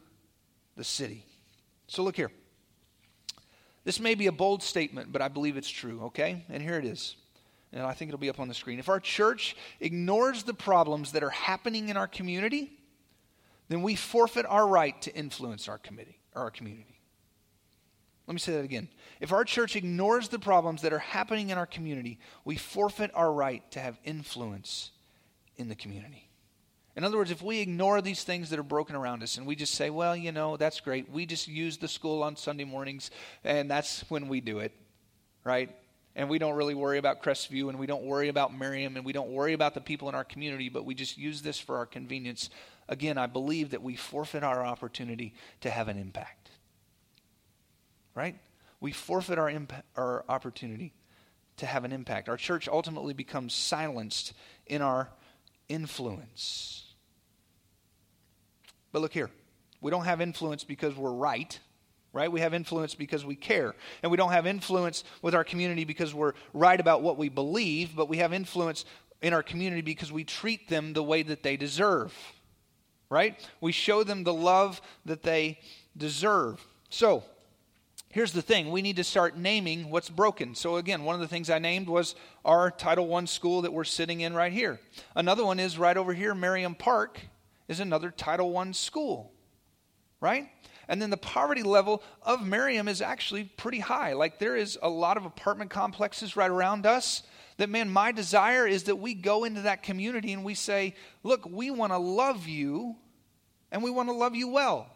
the 0.75 0.83
city. 0.83 1.25
So, 1.87 2.03
look 2.03 2.15
here. 2.15 2.31
This 3.83 3.99
may 3.99 4.15
be 4.15 4.27
a 4.27 4.31
bold 4.31 4.63
statement, 4.63 5.11
but 5.11 5.21
I 5.21 5.27
believe 5.27 5.57
it's 5.57 5.69
true, 5.69 6.01
okay? 6.05 6.45
And 6.49 6.61
here 6.63 6.77
it 6.77 6.85
is 6.85 7.15
and 7.73 7.83
I 7.83 7.93
think 7.93 8.09
it'll 8.09 8.19
be 8.19 8.29
up 8.29 8.39
on 8.39 8.47
the 8.47 8.53
screen. 8.53 8.79
If 8.79 8.89
our 8.89 8.99
church 8.99 9.55
ignores 9.79 10.43
the 10.43 10.53
problems 10.53 11.13
that 11.13 11.23
are 11.23 11.29
happening 11.29 11.89
in 11.89 11.97
our 11.97 12.07
community, 12.07 12.71
then 13.69 13.81
we 13.81 13.95
forfeit 13.95 14.45
our 14.47 14.67
right 14.67 14.99
to 15.03 15.15
influence 15.15 15.69
our 15.69 15.77
committee 15.77 16.19
or 16.35 16.43
our 16.43 16.51
community. 16.51 16.99
Let 18.27 18.33
me 18.33 18.39
say 18.39 18.53
that 18.53 18.65
again. 18.65 18.89
If 19.19 19.31
our 19.31 19.43
church 19.43 19.75
ignores 19.75 20.29
the 20.29 20.39
problems 20.39 20.81
that 20.81 20.93
are 20.93 20.99
happening 20.99 21.49
in 21.49 21.57
our 21.57 21.65
community, 21.65 22.19
we 22.45 22.57
forfeit 22.57 23.11
our 23.13 23.31
right 23.31 23.69
to 23.71 23.79
have 23.79 23.99
influence 24.03 24.91
in 25.57 25.69
the 25.69 25.75
community. 25.75 26.29
In 26.95 27.03
other 27.03 27.17
words, 27.17 27.31
if 27.31 27.41
we 27.41 27.59
ignore 27.59 28.01
these 28.01 28.23
things 28.23 28.49
that 28.49 28.59
are 28.59 28.63
broken 28.63 28.95
around 28.95 29.23
us 29.23 29.37
and 29.37 29.47
we 29.47 29.55
just 29.55 29.75
say, 29.75 29.89
well, 29.89 30.15
you 30.15 30.31
know, 30.31 30.57
that's 30.57 30.81
great. 30.81 31.09
We 31.09 31.25
just 31.25 31.47
use 31.47 31.77
the 31.77 31.87
school 31.87 32.21
on 32.21 32.35
Sunday 32.35 32.65
mornings 32.65 33.11
and 33.43 33.71
that's 33.71 34.03
when 34.09 34.27
we 34.27 34.41
do 34.41 34.59
it, 34.59 34.73
right? 35.43 35.69
and 36.15 36.29
we 36.29 36.39
don't 36.39 36.55
really 36.55 36.75
worry 36.75 36.97
about 36.97 37.23
Crestview 37.23 37.69
and 37.69 37.79
we 37.79 37.87
don't 37.87 38.03
worry 38.03 38.27
about 38.27 38.57
Merriam 38.57 38.97
and 38.97 39.05
we 39.05 39.13
don't 39.13 39.29
worry 39.29 39.53
about 39.53 39.73
the 39.73 39.81
people 39.81 40.09
in 40.09 40.15
our 40.15 40.23
community, 40.23 40.69
but 40.69 40.85
we 40.85 40.93
just 40.93 41.17
use 41.17 41.41
this 41.41 41.57
for 41.57 41.77
our 41.77 41.85
convenience. 41.85 42.49
Again, 42.89 43.17
I 43.17 43.27
believe 43.27 43.71
that 43.71 43.81
we 43.81 43.95
forfeit 43.95 44.43
our 44.43 44.65
opportunity 44.65 45.33
to 45.61 45.69
have 45.69 45.87
an 45.87 45.97
impact. 45.97 46.49
Right? 48.13 48.35
We 48.81 48.91
forfeit 48.91 49.39
our, 49.39 49.49
impa- 49.49 49.83
our 49.95 50.25
opportunity 50.27 50.93
to 51.57 51.65
have 51.65 51.85
an 51.85 51.93
impact. 51.93 52.27
Our 52.27 52.37
church 52.37 52.67
ultimately 52.67 53.13
becomes 53.13 53.53
silenced 53.53 54.33
in 54.67 54.81
our 54.81 55.09
influence. 55.69 56.80
But 58.91 59.01
look 59.01 59.13
here. 59.13 59.29
We 59.81 59.91
don't 59.91 60.05
have 60.05 60.21
influence 60.21 60.63
because 60.63 60.95
we're 60.95 61.11
right 61.11 61.59
right? 62.13 62.31
We 62.31 62.41
have 62.41 62.53
influence 62.53 62.95
because 62.95 63.25
we 63.25 63.35
care. 63.35 63.73
And 64.03 64.11
we 64.11 64.17
don't 64.17 64.31
have 64.31 64.45
influence 64.45 65.03
with 65.21 65.33
our 65.33 65.43
community 65.43 65.85
because 65.85 66.13
we're 66.13 66.33
right 66.53 66.79
about 66.79 67.01
what 67.01 67.17
we 67.17 67.29
believe, 67.29 67.95
but 67.95 68.09
we 68.09 68.17
have 68.17 68.33
influence 68.33 68.85
in 69.21 69.33
our 69.33 69.43
community 69.43 69.81
because 69.81 70.11
we 70.11 70.23
treat 70.23 70.67
them 70.67 70.93
the 70.93 71.03
way 71.03 71.23
that 71.23 71.43
they 71.43 71.55
deserve, 71.55 72.13
right? 73.09 73.39
We 73.61 73.71
show 73.71 74.03
them 74.03 74.23
the 74.23 74.33
love 74.33 74.81
that 75.05 75.23
they 75.23 75.59
deserve. 75.95 76.65
So, 76.89 77.23
here's 78.09 78.33
the 78.33 78.41
thing 78.41 78.71
we 78.71 78.81
need 78.81 78.97
to 78.97 79.03
start 79.03 79.37
naming 79.37 79.89
what's 79.89 80.09
broken. 80.09 80.55
So, 80.55 80.77
again, 80.77 81.03
one 81.03 81.15
of 81.15 81.21
the 81.21 81.27
things 81.27 81.49
I 81.49 81.59
named 81.59 81.87
was 81.87 82.15
our 82.43 82.71
Title 82.71 83.13
I 83.15 83.25
school 83.25 83.61
that 83.61 83.71
we're 83.71 83.83
sitting 83.83 84.21
in 84.21 84.33
right 84.33 84.51
here. 84.51 84.79
Another 85.15 85.45
one 85.45 85.59
is 85.59 85.77
right 85.77 85.95
over 85.95 86.13
here, 86.13 86.33
Merriam 86.35 86.75
Park 86.75 87.19
is 87.71 87.79
another 87.79 88.11
Title 88.11 88.55
I 88.57 88.71
school, 88.73 89.31
right? 90.19 90.49
And 90.87 91.01
then 91.01 91.09
the 91.09 91.17
poverty 91.17 91.63
level 91.63 92.03
of 92.21 92.45
Merriam 92.45 92.89
is 92.89 93.01
actually 93.01 93.45
pretty 93.45 93.79
high. 93.79 94.11
Like 94.11 94.39
there 94.39 94.57
is 94.57 94.77
a 94.81 94.89
lot 94.89 95.15
of 95.15 95.25
apartment 95.25 95.71
complexes 95.71 96.35
right 96.35 96.51
around 96.51 96.85
us. 96.85 97.23
That, 97.57 97.69
man, 97.69 97.89
my 97.89 98.11
desire 98.11 98.67
is 98.67 98.83
that 98.83 98.97
we 98.97 99.13
go 99.13 99.45
into 99.45 99.61
that 99.61 99.83
community 99.83 100.33
and 100.33 100.43
we 100.43 100.53
say, 100.53 100.95
look, 101.23 101.45
we 101.49 101.71
want 101.71 101.93
to 101.93 101.97
love 101.97 102.45
you 102.45 102.97
and 103.71 103.81
we 103.81 103.89
want 103.89 104.09
to 104.09 104.13
love 104.13 104.35
you 104.35 104.49
well, 104.49 104.89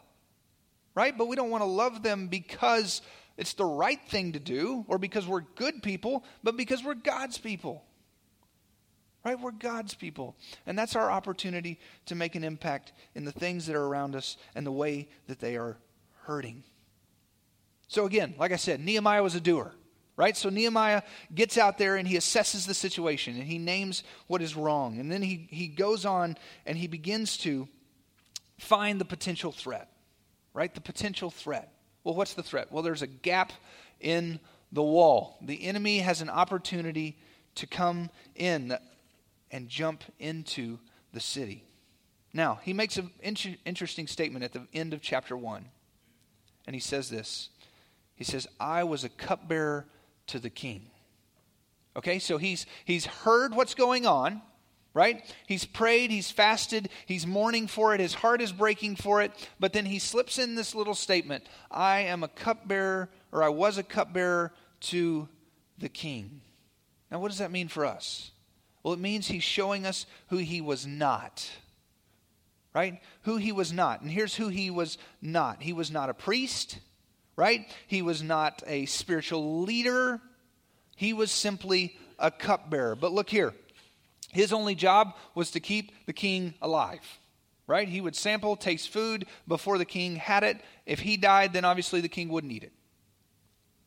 right? 0.94 1.16
But 1.16 1.28
we 1.28 1.36
don't 1.36 1.50
want 1.50 1.62
to 1.62 1.66
love 1.66 2.02
them 2.02 2.28
because 2.28 3.00
it's 3.38 3.54
the 3.54 3.64
right 3.64 4.00
thing 4.08 4.32
to 4.32 4.38
do 4.38 4.84
or 4.86 4.98
because 4.98 5.26
we're 5.26 5.44
good 5.54 5.82
people, 5.82 6.24
but 6.42 6.58
because 6.58 6.84
we're 6.84 6.94
God's 6.94 7.38
people. 7.38 7.85
Right? 9.26 9.40
We're 9.40 9.50
God's 9.50 9.92
people. 9.92 10.36
And 10.66 10.78
that's 10.78 10.94
our 10.94 11.10
opportunity 11.10 11.80
to 12.04 12.14
make 12.14 12.36
an 12.36 12.44
impact 12.44 12.92
in 13.16 13.24
the 13.24 13.32
things 13.32 13.66
that 13.66 13.74
are 13.74 13.84
around 13.84 14.14
us 14.14 14.36
and 14.54 14.64
the 14.64 14.70
way 14.70 15.08
that 15.26 15.40
they 15.40 15.56
are 15.56 15.78
hurting. 16.26 16.62
So, 17.88 18.06
again, 18.06 18.36
like 18.38 18.52
I 18.52 18.56
said, 18.56 18.78
Nehemiah 18.78 19.24
was 19.24 19.34
a 19.34 19.40
doer 19.40 19.74
right? 20.18 20.34
So 20.34 20.48
Nehemiah 20.48 21.02
gets 21.34 21.58
out 21.58 21.76
there 21.76 21.96
and 21.96 22.08
he 22.08 22.16
assesses 22.16 22.66
the 22.66 22.72
situation 22.72 23.34
and 23.34 23.42
he 23.42 23.58
names 23.58 24.02
what 24.28 24.40
is 24.40 24.56
wrong. 24.56 24.98
And 24.98 25.12
then 25.12 25.20
he, 25.20 25.46
he 25.50 25.66
goes 25.68 26.06
on 26.06 26.38
and 26.64 26.78
he 26.78 26.86
begins 26.86 27.36
to 27.38 27.68
find 28.58 28.98
the 28.98 29.04
potential 29.04 29.52
threat, 29.52 29.90
right? 30.54 30.74
The 30.74 30.80
potential 30.80 31.30
threat. 31.30 31.70
Well, 32.02 32.14
what's 32.14 32.32
the 32.32 32.42
threat? 32.42 32.72
Well, 32.72 32.82
there's 32.82 33.02
a 33.02 33.06
gap 33.06 33.52
in 34.00 34.40
the 34.72 34.82
wall. 34.82 35.36
The 35.42 35.62
enemy 35.64 35.98
has 35.98 36.22
an 36.22 36.30
opportunity 36.30 37.18
to 37.56 37.66
come 37.66 38.08
in 38.34 38.78
and 39.56 39.70
jump 39.70 40.04
into 40.18 40.78
the 41.14 41.20
city. 41.20 41.64
Now, 42.34 42.60
he 42.62 42.74
makes 42.74 42.98
an 42.98 43.10
interesting 43.64 44.06
statement 44.06 44.44
at 44.44 44.52
the 44.52 44.66
end 44.74 44.92
of 44.92 45.00
chapter 45.00 45.34
1. 45.34 45.64
And 46.66 46.74
he 46.74 46.80
says 46.80 47.08
this 47.08 47.48
He 48.14 48.22
says, 48.22 48.46
I 48.60 48.84
was 48.84 49.02
a 49.02 49.08
cupbearer 49.08 49.86
to 50.26 50.38
the 50.38 50.50
king. 50.50 50.90
Okay, 51.96 52.18
so 52.18 52.36
he's, 52.36 52.66
he's 52.84 53.06
heard 53.06 53.54
what's 53.54 53.74
going 53.74 54.04
on, 54.04 54.42
right? 54.92 55.24
He's 55.46 55.64
prayed, 55.64 56.10
he's 56.10 56.30
fasted, 56.30 56.90
he's 57.06 57.26
mourning 57.26 57.66
for 57.66 57.94
it, 57.94 58.00
his 58.00 58.12
heart 58.12 58.42
is 58.42 58.52
breaking 58.52 58.96
for 58.96 59.22
it, 59.22 59.32
but 59.58 59.72
then 59.72 59.86
he 59.86 59.98
slips 59.98 60.38
in 60.38 60.54
this 60.54 60.74
little 60.74 60.94
statement 60.94 61.44
I 61.70 62.00
am 62.00 62.22
a 62.22 62.28
cupbearer, 62.28 63.08
or 63.32 63.42
I 63.42 63.48
was 63.48 63.78
a 63.78 63.82
cupbearer 63.82 64.52
to 64.80 65.30
the 65.78 65.88
king. 65.88 66.42
Now, 67.10 67.20
what 67.20 67.28
does 67.28 67.38
that 67.38 67.50
mean 67.50 67.68
for 67.68 67.86
us? 67.86 68.32
Well, 68.86 68.94
it 68.94 69.00
means 69.00 69.26
he's 69.26 69.42
showing 69.42 69.84
us 69.84 70.06
who 70.28 70.36
he 70.36 70.60
was 70.60 70.86
not. 70.86 71.50
Right? 72.72 73.02
Who 73.22 73.36
he 73.36 73.50
was 73.50 73.72
not. 73.72 74.00
And 74.00 74.10
here's 74.10 74.36
who 74.36 74.46
he 74.46 74.70
was 74.70 74.96
not. 75.20 75.62
He 75.62 75.72
was 75.72 75.90
not 75.90 76.08
a 76.08 76.14
priest 76.14 76.78
right? 77.36 77.70
He 77.86 78.02
was 78.02 78.22
not 78.22 78.62
a 78.66 78.86
spiritual 78.86 79.60
leader, 79.62 80.20
he 80.96 81.12
was 81.12 81.30
simply 81.30 81.96
a 82.18 82.30
cupbearer. 82.30 82.96
But 82.96 83.12
look 83.12 83.28
here 83.30 83.54
his 84.32 84.52
only 84.52 84.74
job 84.74 85.14
was 85.34 85.52
to 85.52 85.60
keep 85.60 85.92
the 86.06 86.12
king 86.12 86.54
alive. 86.60 87.00
Right? 87.68 87.88
He 87.88 88.00
would 88.00 88.14
sample, 88.14 88.54
taste 88.54 88.90
food 88.90 89.26
before 89.48 89.78
the 89.78 89.84
king 89.84 90.16
had 90.16 90.44
it. 90.44 90.60
If 90.84 91.00
he 91.00 91.16
died, 91.16 91.52
then 91.52 91.64
obviously 91.64 92.00
the 92.00 92.08
king 92.08 92.28
wouldn't 92.28 92.52
eat 92.52 92.62
it. 92.62 92.72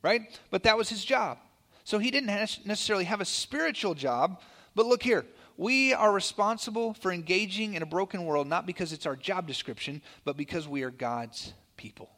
Right? 0.01 0.39
But 0.49 0.63
that 0.63 0.77
was 0.77 0.89
his 0.89 1.05
job. 1.05 1.37
So 1.85 1.97
he 1.97 2.11
didn't 2.11 2.27
necessarily 2.65 3.05
have 3.05 3.21
a 3.21 3.25
spiritual 3.25 3.93
job. 3.93 4.41
But 4.79 4.85
look 4.85 5.03
here. 5.03 5.25
We 5.57 5.93
are 5.93 6.09
responsible 6.09 6.93
for 6.93 7.11
engaging 7.11 7.73
in 7.73 7.83
a 7.83 7.85
broken 7.85 8.23
world 8.23 8.47
not 8.47 8.65
because 8.65 8.93
it's 8.93 9.05
our 9.05 9.17
job 9.17 9.45
description, 9.45 10.01
but 10.23 10.37
because 10.37 10.69
we 10.69 10.83
are 10.83 10.89
God's 10.89 11.51
people 11.75 12.09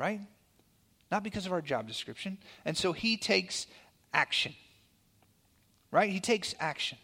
right? 0.00 0.22
Not 1.10 1.22
because 1.22 1.44
of 1.44 1.52
our 1.52 1.60
job 1.60 1.86
description. 1.86 2.38
And 2.64 2.74
so 2.74 2.92
he 2.92 3.18
takes 3.18 3.66
action, 4.14 4.54
right? 5.90 6.08
He 6.08 6.20
takes 6.20 6.54
action. 6.58 6.96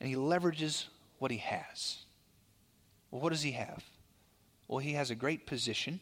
And 0.00 0.08
he 0.08 0.14
leverages 0.14 0.86
what 1.18 1.30
he 1.30 1.36
has. 1.36 1.98
Well, 3.10 3.20
what 3.20 3.30
does 3.30 3.42
he 3.42 3.52
have? 3.52 3.84
Well, 4.68 4.78
he 4.78 4.94
has 4.94 5.10
a 5.10 5.14
great 5.14 5.46
position, 5.46 6.00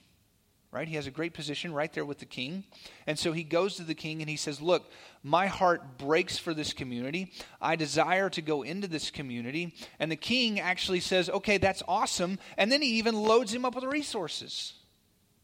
right? 0.72 0.88
He 0.88 0.96
has 0.96 1.06
a 1.06 1.10
great 1.10 1.34
position 1.34 1.72
right 1.72 1.92
there 1.92 2.04
with 2.04 2.18
the 2.18 2.26
king. 2.26 2.64
And 3.06 3.18
so 3.18 3.32
he 3.32 3.44
goes 3.44 3.76
to 3.76 3.82
the 3.82 3.94
king 3.94 4.20
and 4.20 4.28
he 4.28 4.36
says, 4.36 4.60
Look, 4.60 4.90
my 5.22 5.46
heart 5.46 5.98
breaks 5.98 6.38
for 6.38 6.54
this 6.54 6.72
community. 6.72 7.32
I 7.60 7.76
desire 7.76 8.28
to 8.30 8.42
go 8.42 8.62
into 8.62 8.88
this 8.88 9.10
community. 9.10 9.74
And 9.98 10.10
the 10.10 10.16
king 10.16 10.60
actually 10.60 11.00
says, 11.00 11.30
Okay, 11.30 11.58
that's 11.58 11.82
awesome. 11.88 12.38
And 12.56 12.70
then 12.70 12.82
he 12.82 12.98
even 12.98 13.14
loads 13.14 13.54
him 13.54 13.64
up 13.64 13.74
with 13.74 13.84
resources. 13.84 14.74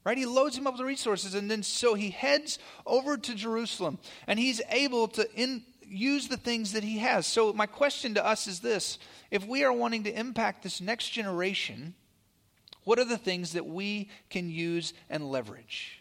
Right? 0.05 0.19
He 0.19 0.27
loads 0.27 0.59
him 0.59 0.67
up 0.67 0.75
with 0.75 0.87
resources, 0.87 1.37
and 1.37 1.49
then 1.49 1.63
so 1.63 1.95
he 1.95 2.11
heads 2.11 2.59
over 2.85 3.17
to 3.17 3.35
Jerusalem, 3.37 4.01
and 4.27 4.37
he's 4.37 4.61
able 4.69 5.07
to 5.07 5.33
in, 5.37 5.63
use 5.87 6.27
the 6.27 6.37
things 6.37 6.73
that 6.73 6.83
he 6.83 6.99
has. 6.99 7.25
So, 7.25 7.53
my 7.53 7.67
question 7.67 8.15
to 8.15 8.27
us 8.27 8.49
is 8.49 8.59
this 8.59 8.99
if 9.31 9.47
we 9.47 9.63
are 9.63 9.73
wanting 9.73 10.03
to 10.05 10.19
impact 10.19 10.65
this 10.65 10.81
next 10.81 11.11
generation, 11.11 11.95
what 12.85 12.99
are 12.99 13.05
the 13.05 13.19
things 13.19 13.53
that 13.53 13.67
we 13.67 14.11
can 14.31 14.51
use 14.51 14.95
and 15.09 15.31
leverage? 15.31 16.01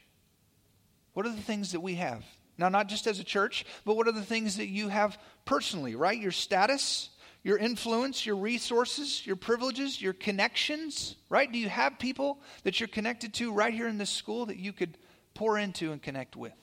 What 1.14 1.26
are 1.26 1.36
the 1.36 1.42
things 1.42 1.74
that 1.74 1.82
we 1.82 1.96
have? 1.96 2.24
Now, 2.58 2.70
not 2.70 2.88
just 2.88 3.08
as 3.08 3.20
a 3.20 3.24
church, 3.24 3.66
but 3.86 3.96
what 3.96 4.08
are 4.08 4.14
the 4.14 4.22
things 4.22 4.58
that 4.58 4.68
you 4.68 4.90
have 4.90 5.18
personally, 5.46 5.96
right? 5.96 6.20
Your 6.20 6.32
status, 6.32 7.10
your 7.44 7.58
influence, 7.58 8.26
your 8.26 8.36
resources, 8.36 9.26
your 9.26 9.36
privileges, 9.36 10.02
your 10.02 10.14
connections, 10.14 11.16
right? 11.30 11.52
Do 11.52 11.58
you 11.58 11.70
have 11.70 11.98
people 11.98 12.40
that 12.64 12.80
you're 12.80 12.88
connected 12.88 13.34
to 13.36 13.52
right 13.52 13.74
here 13.74 13.88
in 13.88 13.98
this 13.98 14.10
school 14.10 14.46
that 14.48 14.58
you 14.58 14.74
could 14.74 14.98
pour 15.34 15.58
into 15.58 15.92
and 15.92 16.02
connect 16.02 16.36
with? 16.36 16.54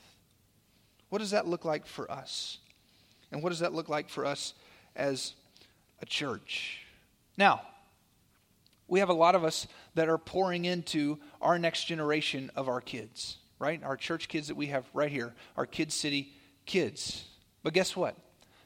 What 1.08 1.18
does 1.18 1.32
that 1.32 1.46
look 1.46 1.64
like 1.64 1.86
for 1.86 2.10
us? 2.10 2.58
And 3.32 3.42
what 3.42 3.50
does 3.50 3.60
that 3.60 3.74
look 3.74 3.88
like 3.88 4.08
for 4.08 4.24
us 4.24 4.54
as 4.94 5.34
a 6.00 6.06
church? 6.06 6.82
Now, 7.36 7.62
we 8.88 9.00
have 9.00 9.10
a 9.10 9.14
lot 9.14 9.34
of 9.34 9.44
us 9.44 9.66
that 9.94 10.08
are 10.08 10.18
pouring 10.18 10.64
into 10.64 11.18
our 11.40 11.58
next 11.58 11.84
generation 11.84 12.50
of 12.56 12.68
our 12.68 12.80
kids, 12.80 13.36
right? 13.58 13.82
Our 13.84 13.96
church 13.96 14.28
kids 14.28 14.48
that 14.48 14.56
we 14.56 14.66
have 14.66 14.84
right 14.94 15.12
here, 15.12 15.34
our 15.56 15.66
Kid 15.66 15.92
City 15.92 16.32
kids. 16.64 17.26
But 17.62 17.74
guess 17.74 17.94
what? 17.94 18.16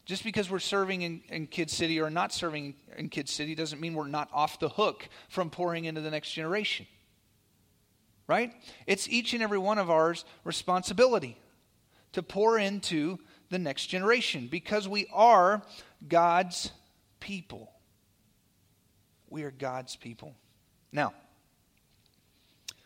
Just 0.05 0.25
because 0.25 0.51
we're 0.51 0.59
serving 0.59 1.03
in, 1.03 1.23
in 1.29 1.47
Kid 1.47 1.71
City 1.71 2.01
or 2.01 2.11
not 2.11 2.33
serving 2.33 2.75
in 2.97 3.09
Kid 3.09 3.29
City 3.29 3.55
doesn't 3.55 3.81
mean 3.81 3.95
we're 3.95 4.07
not 4.07 4.29
off 4.33 4.59
the 4.59 4.69
hook 4.69 5.09
from 5.29 5.51
pouring 5.51 5.85
into 5.85 6.01
the 6.01 6.11
next 6.11 6.33
generation. 6.33 6.87
Right? 8.27 8.53
It's 8.87 9.09
each 9.09 9.35
and 9.35 9.43
every 9.43 9.59
one 9.59 9.79
of 9.79 9.91
ours 9.91 10.25
responsibility 10.45 11.37
to 12.13 12.23
pour 12.23 12.59
into 12.59 13.19
the 13.51 13.59
next 13.59 13.87
generation 13.87 14.49
because 14.51 14.89
we 14.89 15.07
are 15.13 15.63
God's 16.09 16.71
people. 17.21 17.72
We 19.33 19.45
are 19.45 19.51
God's 19.51 19.97
people. 19.97 20.35
Now, 20.93 21.15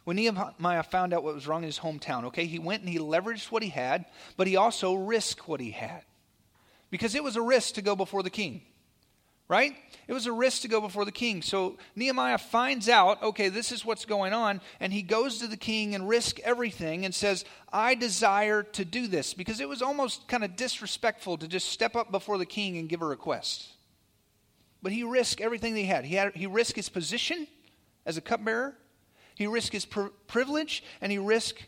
when 0.04 0.16
Nehemiah 0.16 0.84
found 0.84 1.12
out 1.12 1.24
what 1.24 1.34
was 1.34 1.48
wrong 1.48 1.62
in 1.62 1.66
his 1.66 1.80
hometown, 1.80 2.26
okay, 2.26 2.46
he 2.46 2.60
went 2.60 2.82
and 2.82 2.88
he 2.88 2.98
leveraged 2.98 3.50
what 3.50 3.64
he 3.64 3.70
had, 3.70 4.04
but 4.36 4.46
he 4.46 4.54
also 4.54 4.94
risked 4.94 5.48
what 5.48 5.60
he 5.60 5.72
had 5.72 6.02
because 6.90 7.16
it 7.16 7.24
was 7.24 7.34
a 7.34 7.42
risk 7.42 7.74
to 7.74 7.82
go 7.82 7.96
before 7.96 8.22
the 8.22 8.30
king. 8.30 8.62
Right? 9.48 9.74
It 10.08 10.12
was 10.12 10.26
a 10.26 10.32
risk 10.32 10.62
to 10.62 10.68
go 10.68 10.80
before 10.80 11.04
the 11.04 11.12
king. 11.12 11.40
So 11.40 11.78
Nehemiah 11.94 12.38
finds 12.38 12.88
out, 12.88 13.22
okay, 13.22 13.48
this 13.48 13.70
is 13.70 13.84
what's 13.84 14.04
going 14.04 14.32
on, 14.32 14.60
and 14.80 14.92
he 14.92 15.02
goes 15.02 15.38
to 15.38 15.46
the 15.46 15.56
king 15.56 15.94
and 15.94 16.08
risk 16.08 16.40
everything 16.40 17.04
and 17.04 17.14
says, 17.14 17.44
I 17.72 17.94
desire 17.94 18.64
to 18.64 18.84
do 18.84 19.06
this. 19.06 19.34
Because 19.34 19.60
it 19.60 19.68
was 19.68 19.82
almost 19.82 20.26
kind 20.26 20.42
of 20.42 20.56
disrespectful 20.56 21.38
to 21.38 21.46
just 21.46 21.68
step 21.68 21.94
up 21.94 22.10
before 22.10 22.38
the 22.38 22.46
king 22.46 22.76
and 22.76 22.88
give 22.88 23.02
a 23.02 23.06
request. 23.06 23.68
But 24.82 24.92
he 24.92 25.02
risked 25.02 25.40
everything 25.40 25.74
that 25.74 25.80
he 25.80 25.86
had. 25.86 26.04
He, 26.04 26.14
had, 26.14 26.34
he 26.34 26.46
risked 26.46 26.76
his 26.76 26.88
position 26.88 27.46
as 28.04 28.16
a 28.16 28.20
cupbearer, 28.20 28.76
he 29.34 29.46
risked 29.46 29.72
his 29.72 29.84
pr- 29.84 30.06
privilege, 30.26 30.82
and 31.00 31.10
he 31.10 31.18
risked 31.18 31.66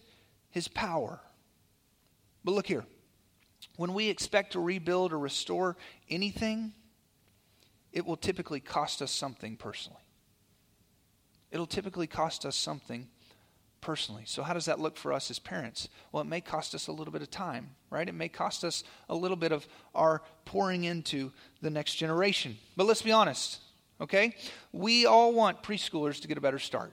his 0.50 0.68
power. 0.68 1.20
But 2.44 2.52
look 2.52 2.66
here 2.66 2.84
when 3.76 3.94
we 3.94 4.08
expect 4.08 4.52
to 4.52 4.60
rebuild 4.60 5.12
or 5.12 5.18
restore 5.18 5.76
anything, 6.10 6.72
it 7.92 8.04
will 8.04 8.16
typically 8.16 8.60
cost 8.60 9.00
us 9.02 9.10
something 9.10 9.56
personally. 9.56 10.00
It'll 11.50 11.66
typically 11.66 12.06
cost 12.06 12.44
us 12.44 12.56
something 12.56 13.08
personally. 13.80 14.24
So, 14.26 14.42
how 14.42 14.54
does 14.54 14.64
that 14.66 14.80
look 14.80 14.96
for 14.96 15.12
us 15.12 15.30
as 15.30 15.38
parents? 15.38 15.88
Well, 16.12 16.22
it 16.22 16.26
may 16.26 16.40
cost 16.40 16.74
us 16.74 16.88
a 16.88 16.92
little 16.92 17.12
bit 17.12 17.22
of 17.22 17.30
time, 17.30 17.70
right? 17.90 18.08
It 18.08 18.14
may 18.14 18.28
cost 18.28 18.64
us 18.64 18.84
a 19.08 19.14
little 19.14 19.36
bit 19.36 19.52
of 19.52 19.66
our 19.94 20.22
pouring 20.44 20.84
into 20.84 21.32
the 21.60 21.70
next 21.70 21.94
generation. 21.94 22.56
But 22.76 22.86
let's 22.86 23.02
be 23.02 23.12
honest, 23.12 23.58
okay? 24.00 24.34
We 24.72 25.06
all 25.06 25.32
want 25.32 25.62
preschoolers 25.62 26.20
to 26.22 26.28
get 26.28 26.38
a 26.38 26.40
better 26.40 26.58
start, 26.58 26.92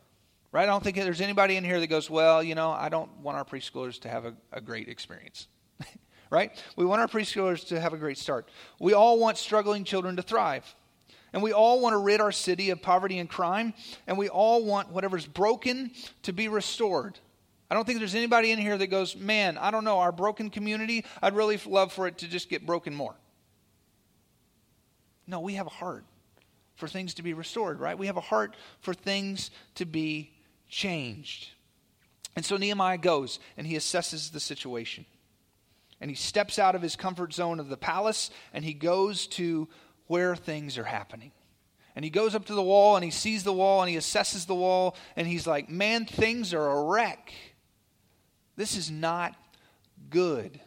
right? 0.51 0.63
I 0.63 0.65
don't 0.68 0.84
think 0.84 0.98
there's 0.98 1.22
anybody 1.22 1.56
in 1.56 1.63
here 1.63 1.80
that 1.80 1.88
goes, 1.88 2.10
well, 2.10 2.44
you 2.44 2.56
know, 2.56 2.72
I 2.72 2.89
don't 2.89 3.12
want 3.18 3.38
our 3.38 3.46
preschoolers 3.46 4.00
to 4.01 4.10
have 4.10 4.25
a, 4.25 4.34
a 4.51 4.62
great 4.62 4.88
experience 4.88 5.48
right? 6.30 6.51
We 6.75 6.86
want 6.86 7.01
our 7.01 7.08
preschoolers 7.08 7.68
to 7.68 7.80
have 7.80 7.94
a 7.94 7.98
great 7.98 8.18
start. 8.18 8.50
We 8.80 8.94
all 8.94 9.20
want 9.20 9.38
struggling 9.38 9.84
children 9.84 10.15
to 10.15 10.22
thrive. 10.22 10.75
And 11.36 11.44
we 11.44 11.51
all 11.51 11.82
want 11.82 11.92
to 11.92 11.98
rid 11.98 12.22
our 12.22 12.32
city 12.32 12.70
of 12.70 12.82
poverty 12.82 13.20
and 13.20 13.30
crime. 13.30 13.74
And 14.08 14.18
we 14.18 14.30
all 14.30 14.63
want 14.63 14.94
whatever's 14.94 15.25
broken 15.25 15.92
to 16.24 16.32
be 16.32 16.48
restored. 16.48 17.20
I 17.70 17.75
don't 17.75 17.86
think 17.86 18.00
there's 18.00 18.15
anybody 18.15 18.51
in 18.51 18.58
here 18.58 18.77
that 18.77 18.88
goes, 18.88 19.18
man, 19.18 19.58
I 19.58 19.70
don't 19.70 19.84
know, 19.84 20.00
our 20.00 20.13
broken 20.13 20.50
community, 20.50 21.04
I'd 21.22 21.36
really 21.36 21.60
love 21.65 21.92
for 21.92 22.08
it 22.08 22.20
to 22.20 22.30
just 22.30 22.48
get 22.48 22.65
broken 22.65 22.96
more. 22.96 23.15
No, 25.27 25.42
we 25.42 25.56
have 25.56 25.68
a 25.68 25.72
heart 25.72 26.06
for 26.75 26.88
things 26.88 27.15
to 27.15 27.22
be 27.22 27.34
restored, 27.34 27.82
right? 27.82 27.98
We 27.98 28.08
have 28.08 28.15
a 28.15 28.22
heart 28.22 28.56
for 28.80 28.94
things 28.94 29.51
to 29.75 29.86
be 29.86 30.32
changed. 30.70 31.50
And 32.38 32.46
so 32.46 32.56
Nehemiah 32.56 32.98
goes 32.98 33.39
and 33.58 33.68
he 33.68 33.75
assesses 33.75 34.32
the 34.32 34.39
situation. 34.39 35.06
And 36.00 36.10
he 36.10 36.15
steps 36.15 36.60
out 36.60 36.75
of 36.75 36.82
his 36.82 36.96
comfort 36.96 37.34
zone 37.34 37.60
of 37.60 37.68
the 37.68 37.75
palace 37.75 38.30
and 38.54 38.63
he 38.63 38.74
goes 38.74 39.27
to 39.27 39.68
where 40.08 40.36
things 40.36 40.78
are 40.78 40.84
happening. 40.84 41.32
And 41.96 42.04
he 42.04 42.12
goes 42.12 42.36
up 42.36 42.46
to 42.46 42.54
the 42.54 42.62
wall 42.62 42.96
and 42.96 43.06
he 43.06 43.12
sees 43.12 43.44
the 43.44 43.54
wall 43.54 43.82
and 43.82 43.90
he 43.90 43.96
assesses 43.96 44.46
the 44.46 44.56
wall 44.56 44.96
and 45.16 45.26
he's 45.28 45.48
like, 45.48 45.70
man, 45.70 46.06
things 46.06 46.54
are 46.54 46.70
a 46.70 46.84
wreck. 46.84 47.34
This 48.58 48.76
is 48.76 48.92
not 48.92 49.34
good. 50.10 50.60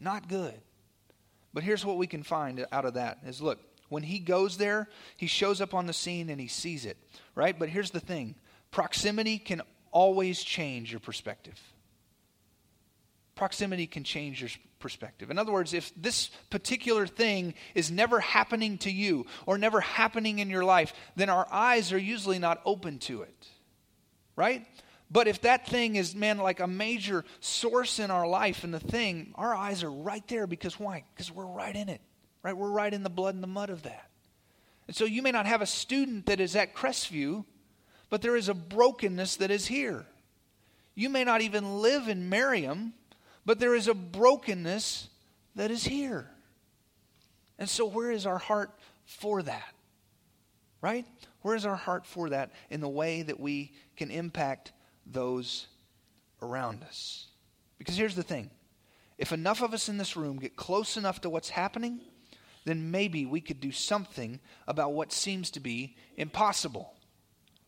Not 0.00 0.28
good. 0.28 0.54
But 1.52 1.62
here's 1.62 1.84
what 1.84 1.98
we 1.98 2.08
can 2.08 2.24
find 2.24 2.66
out 2.72 2.84
of 2.84 2.94
that 2.94 3.18
is 3.24 3.40
look, 3.40 3.60
when 3.88 4.02
he 4.02 4.18
goes 4.18 4.56
there, 4.56 4.88
he 5.16 5.28
shows 5.28 5.60
up 5.60 5.72
on 5.72 5.86
the 5.86 5.92
scene 5.92 6.28
and 6.30 6.40
he 6.40 6.48
sees 6.48 6.84
it, 6.84 6.96
right? 7.36 7.56
But 7.56 7.68
here's 7.68 7.92
the 7.92 8.00
thing 8.00 8.34
proximity 8.72 9.38
can 9.38 9.62
always 9.92 10.42
change 10.42 10.90
your 10.90 11.00
perspective. 11.00 11.60
Proximity 13.34 13.86
can 13.86 14.04
change 14.04 14.40
your 14.40 14.50
perspective. 14.78 15.30
In 15.30 15.38
other 15.38 15.52
words, 15.52 15.72
if 15.72 15.92
this 15.96 16.30
particular 16.50 17.06
thing 17.06 17.54
is 17.74 17.90
never 17.90 18.20
happening 18.20 18.78
to 18.78 18.90
you 18.90 19.26
or 19.46 19.58
never 19.58 19.80
happening 19.80 20.38
in 20.38 20.50
your 20.50 20.64
life, 20.64 20.92
then 21.16 21.30
our 21.30 21.46
eyes 21.50 21.92
are 21.92 21.98
usually 21.98 22.38
not 22.38 22.60
open 22.64 22.98
to 23.00 23.22
it. 23.22 23.48
Right? 24.36 24.66
But 25.10 25.28
if 25.28 25.42
that 25.42 25.66
thing 25.66 25.96
is, 25.96 26.14
man, 26.14 26.38
like 26.38 26.60
a 26.60 26.66
major 26.66 27.24
source 27.40 27.98
in 27.98 28.10
our 28.10 28.26
life 28.26 28.64
and 28.64 28.74
the 28.74 28.80
thing, 28.80 29.32
our 29.36 29.54
eyes 29.54 29.82
are 29.82 29.90
right 29.90 30.26
there 30.28 30.46
because 30.46 30.78
why? 30.78 31.04
Because 31.14 31.30
we're 31.30 31.46
right 31.46 31.74
in 31.74 31.88
it, 31.88 32.00
right? 32.42 32.56
We're 32.56 32.70
right 32.70 32.92
in 32.92 33.02
the 33.02 33.10
blood 33.10 33.34
and 33.34 33.42
the 33.42 33.48
mud 33.48 33.70
of 33.70 33.84
that. 33.84 34.10
And 34.86 34.96
so 34.96 35.04
you 35.04 35.22
may 35.22 35.30
not 35.30 35.46
have 35.46 35.62
a 35.62 35.66
student 35.66 36.26
that 36.26 36.40
is 36.40 36.56
at 36.56 36.74
Crestview, 36.74 37.44
but 38.10 38.22
there 38.22 38.36
is 38.36 38.48
a 38.48 38.54
brokenness 38.54 39.36
that 39.36 39.50
is 39.50 39.66
here. 39.66 40.04
You 40.94 41.08
may 41.08 41.24
not 41.24 41.40
even 41.40 41.80
live 41.80 42.08
in 42.08 42.28
Merriam, 42.28 42.92
but 43.44 43.58
there 43.58 43.74
is 43.74 43.88
a 43.88 43.94
brokenness 43.94 45.08
that 45.54 45.70
is 45.70 45.84
here. 45.84 46.30
And 47.58 47.68
so, 47.68 47.86
where 47.86 48.10
is 48.10 48.26
our 48.26 48.38
heart 48.38 48.70
for 49.04 49.42
that? 49.42 49.74
Right? 50.80 51.06
Where 51.42 51.54
is 51.54 51.66
our 51.66 51.76
heart 51.76 52.06
for 52.06 52.30
that 52.30 52.52
in 52.70 52.80
the 52.80 52.88
way 52.88 53.22
that 53.22 53.40
we 53.40 53.72
can 53.96 54.10
impact 54.10 54.72
those 55.06 55.66
around 56.42 56.82
us? 56.82 57.28
Because 57.78 57.96
here's 57.96 58.16
the 58.16 58.22
thing 58.22 58.50
if 59.18 59.32
enough 59.32 59.62
of 59.62 59.72
us 59.72 59.88
in 59.88 59.98
this 59.98 60.16
room 60.16 60.38
get 60.38 60.56
close 60.56 60.96
enough 60.96 61.20
to 61.20 61.30
what's 61.30 61.50
happening, 61.50 62.00
then 62.64 62.90
maybe 62.90 63.24
we 63.26 63.40
could 63.40 63.60
do 63.60 63.72
something 63.72 64.40
about 64.66 64.92
what 64.92 65.12
seems 65.12 65.50
to 65.52 65.60
be 65.60 65.96
impossible 66.16 66.94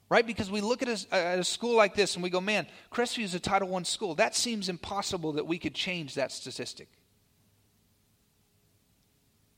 right? 0.09 0.27
Because 0.27 0.51
we 0.51 0.61
look 0.61 0.83
at 0.83 0.89
a, 0.89 1.15
at 1.15 1.39
a, 1.39 1.45
school 1.45 1.77
like 1.77 1.95
this 1.95 2.15
and 2.15 2.23
we 2.23 2.31
go, 2.31 2.41
man, 2.41 2.67
Crestview 2.93 3.25
is 3.25 3.35
a 3.35 3.41
Title 3.41 3.75
I 3.75 3.83
school. 3.83 4.15
That 4.15 4.35
seems 4.35 4.69
impossible 4.69 5.33
that 5.33 5.47
we 5.47 5.59
could 5.59 5.75
change 5.75 6.15
that 6.15 6.33
statistic. 6.33 6.89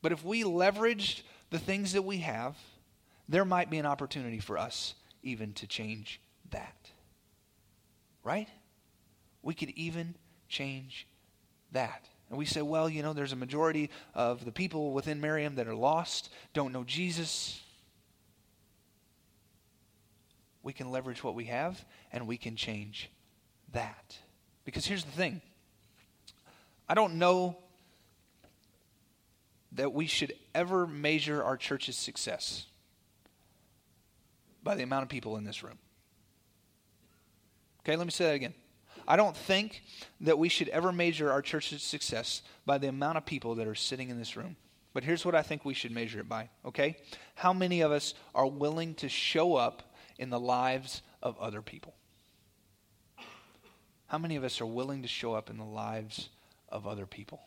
But 0.01 0.11
if 0.11 0.23
we 0.23 0.43
leveraged 0.43 1.21
the 1.49 1.59
things 1.59 1.93
that 1.93 2.03
we 2.03 2.19
have, 2.19 2.55
there 3.27 3.45
might 3.45 3.69
be 3.69 3.77
an 3.77 3.85
opportunity 3.85 4.39
for 4.39 4.57
us 4.57 4.95
even 5.21 5.53
to 5.53 5.67
change 5.67 6.19
that. 6.51 6.89
Right? 8.23 8.47
We 9.41 9.53
could 9.53 9.69
even 9.71 10.15
change 10.47 11.07
that. 11.73 12.07
And 12.29 12.37
we 12.37 12.45
say, 12.45 12.61
well, 12.61 12.89
you 12.89 13.01
know, 13.03 13.13
there's 13.13 13.33
a 13.33 13.37
majority 13.37 13.89
of 14.13 14.45
the 14.45 14.51
people 14.51 14.93
within 14.93 15.19
Merriam 15.19 15.55
that 15.55 15.67
are 15.67 15.75
lost, 15.75 16.29
don't 16.53 16.71
know 16.71 16.83
Jesus 16.83 17.61
we 20.63 20.73
can 20.73 20.91
leverage 20.91 21.23
what 21.23 21.35
we 21.35 21.45
have 21.45 21.83
and 22.11 22.27
we 22.27 22.37
can 22.37 22.55
change 22.55 23.09
that. 23.71 24.17
Because 24.65 24.85
here's 24.85 25.03
the 25.03 25.11
thing 25.11 25.41
I 26.87 26.93
don't 26.93 27.15
know 27.15 27.57
that 29.73 29.93
we 29.93 30.07
should 30.07 30.33
ever 30.55 30.87
measure 30.87 31.43
our 31.43 31.55
church's 31.57 31.95
success 31.95 32.65
by 34.63 34.75
the 34.75 34.83
amount 34.83 35.03
of 35.03 35.09
people 35.09 35.37
in 35.37 35.43
this 35.43 35.63
room. 35.63 35.77
Okay, 37.81 37.95
let 37.95 38.05
me 38.05 38.11
say 38.11 38.25
that 38.25 38.35
again. 38.35 38.53
I 39.07 39.15
don't 39.15 39.35
think 39.35 39.81
that 40.21 40.37
we 40.37 40.49
should 40.49 40.69
ever 40.69 40.91
measure 40.91 41.31
our 41.31 41.41
church's 41.41 41.81
success 41.81 42.41
by 42.65 42.77
the 42.77 42.87
amount 42.87 43.17
of 43.17 43.25
people 43.25 43.55
that 43.55 43.67
are 43.67 43.75
sitting 43.75 44.09
in 44.09 44.19
this 44.19 44.35
room. 44.35 44.55
But 44.93 45.03
here's 45.03 45.25
what 45.25 45.35
I 45.35 45.41
think 45.41 45.65
we 45.65 45.73
should 45.73 45.91
measure 45.91 46.19
it 46.19 46.27
by, 46.27 46.49
okay? 46.65 46.97
How 47.35 47.53
many 47.53 47.81
of 47.81 47.91
us 47.91 48.13
are 48.35 48.47
willing 48.47 48.95
to 48.95 49.09
show 49.09 49.55
up 49.55 49.88
in 50.19 50.29
the 50.29 50.39
lives 50.39 51.01
of 51.23 51.35
other 51.39 51.63
people? 51.63 51.95
How 54.05 54.19
many 54.19 54.35
of 54.35 54.43
us 54.43 54.61
are 54.61 54.65
willing 54.67 55.01
to 55.01 55.07
show 55.07 55.33
up 55.33 55.49
in 55.49 55.57
the 55.57 55.63
lives 55.63 56.29
of 56.67 56.85
other 56.85 57.05
people? 57.07 57.39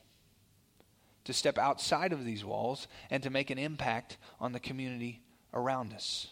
To 1.24 1.32
step 1.32 1.58
outside 1.58 2.12
of 2.12 2.24
these 2.24 2.44
walls 2.44 2.88
and 3.10 3.22
to 3.22 3.30
make 3.30 3.50
an 3.50 3.58
impact 3.58 4.16
on 4.40 4.52
the 4.52 4.60
community 4.60 5.20
around 5.54 5.92
us. 5.92 6.28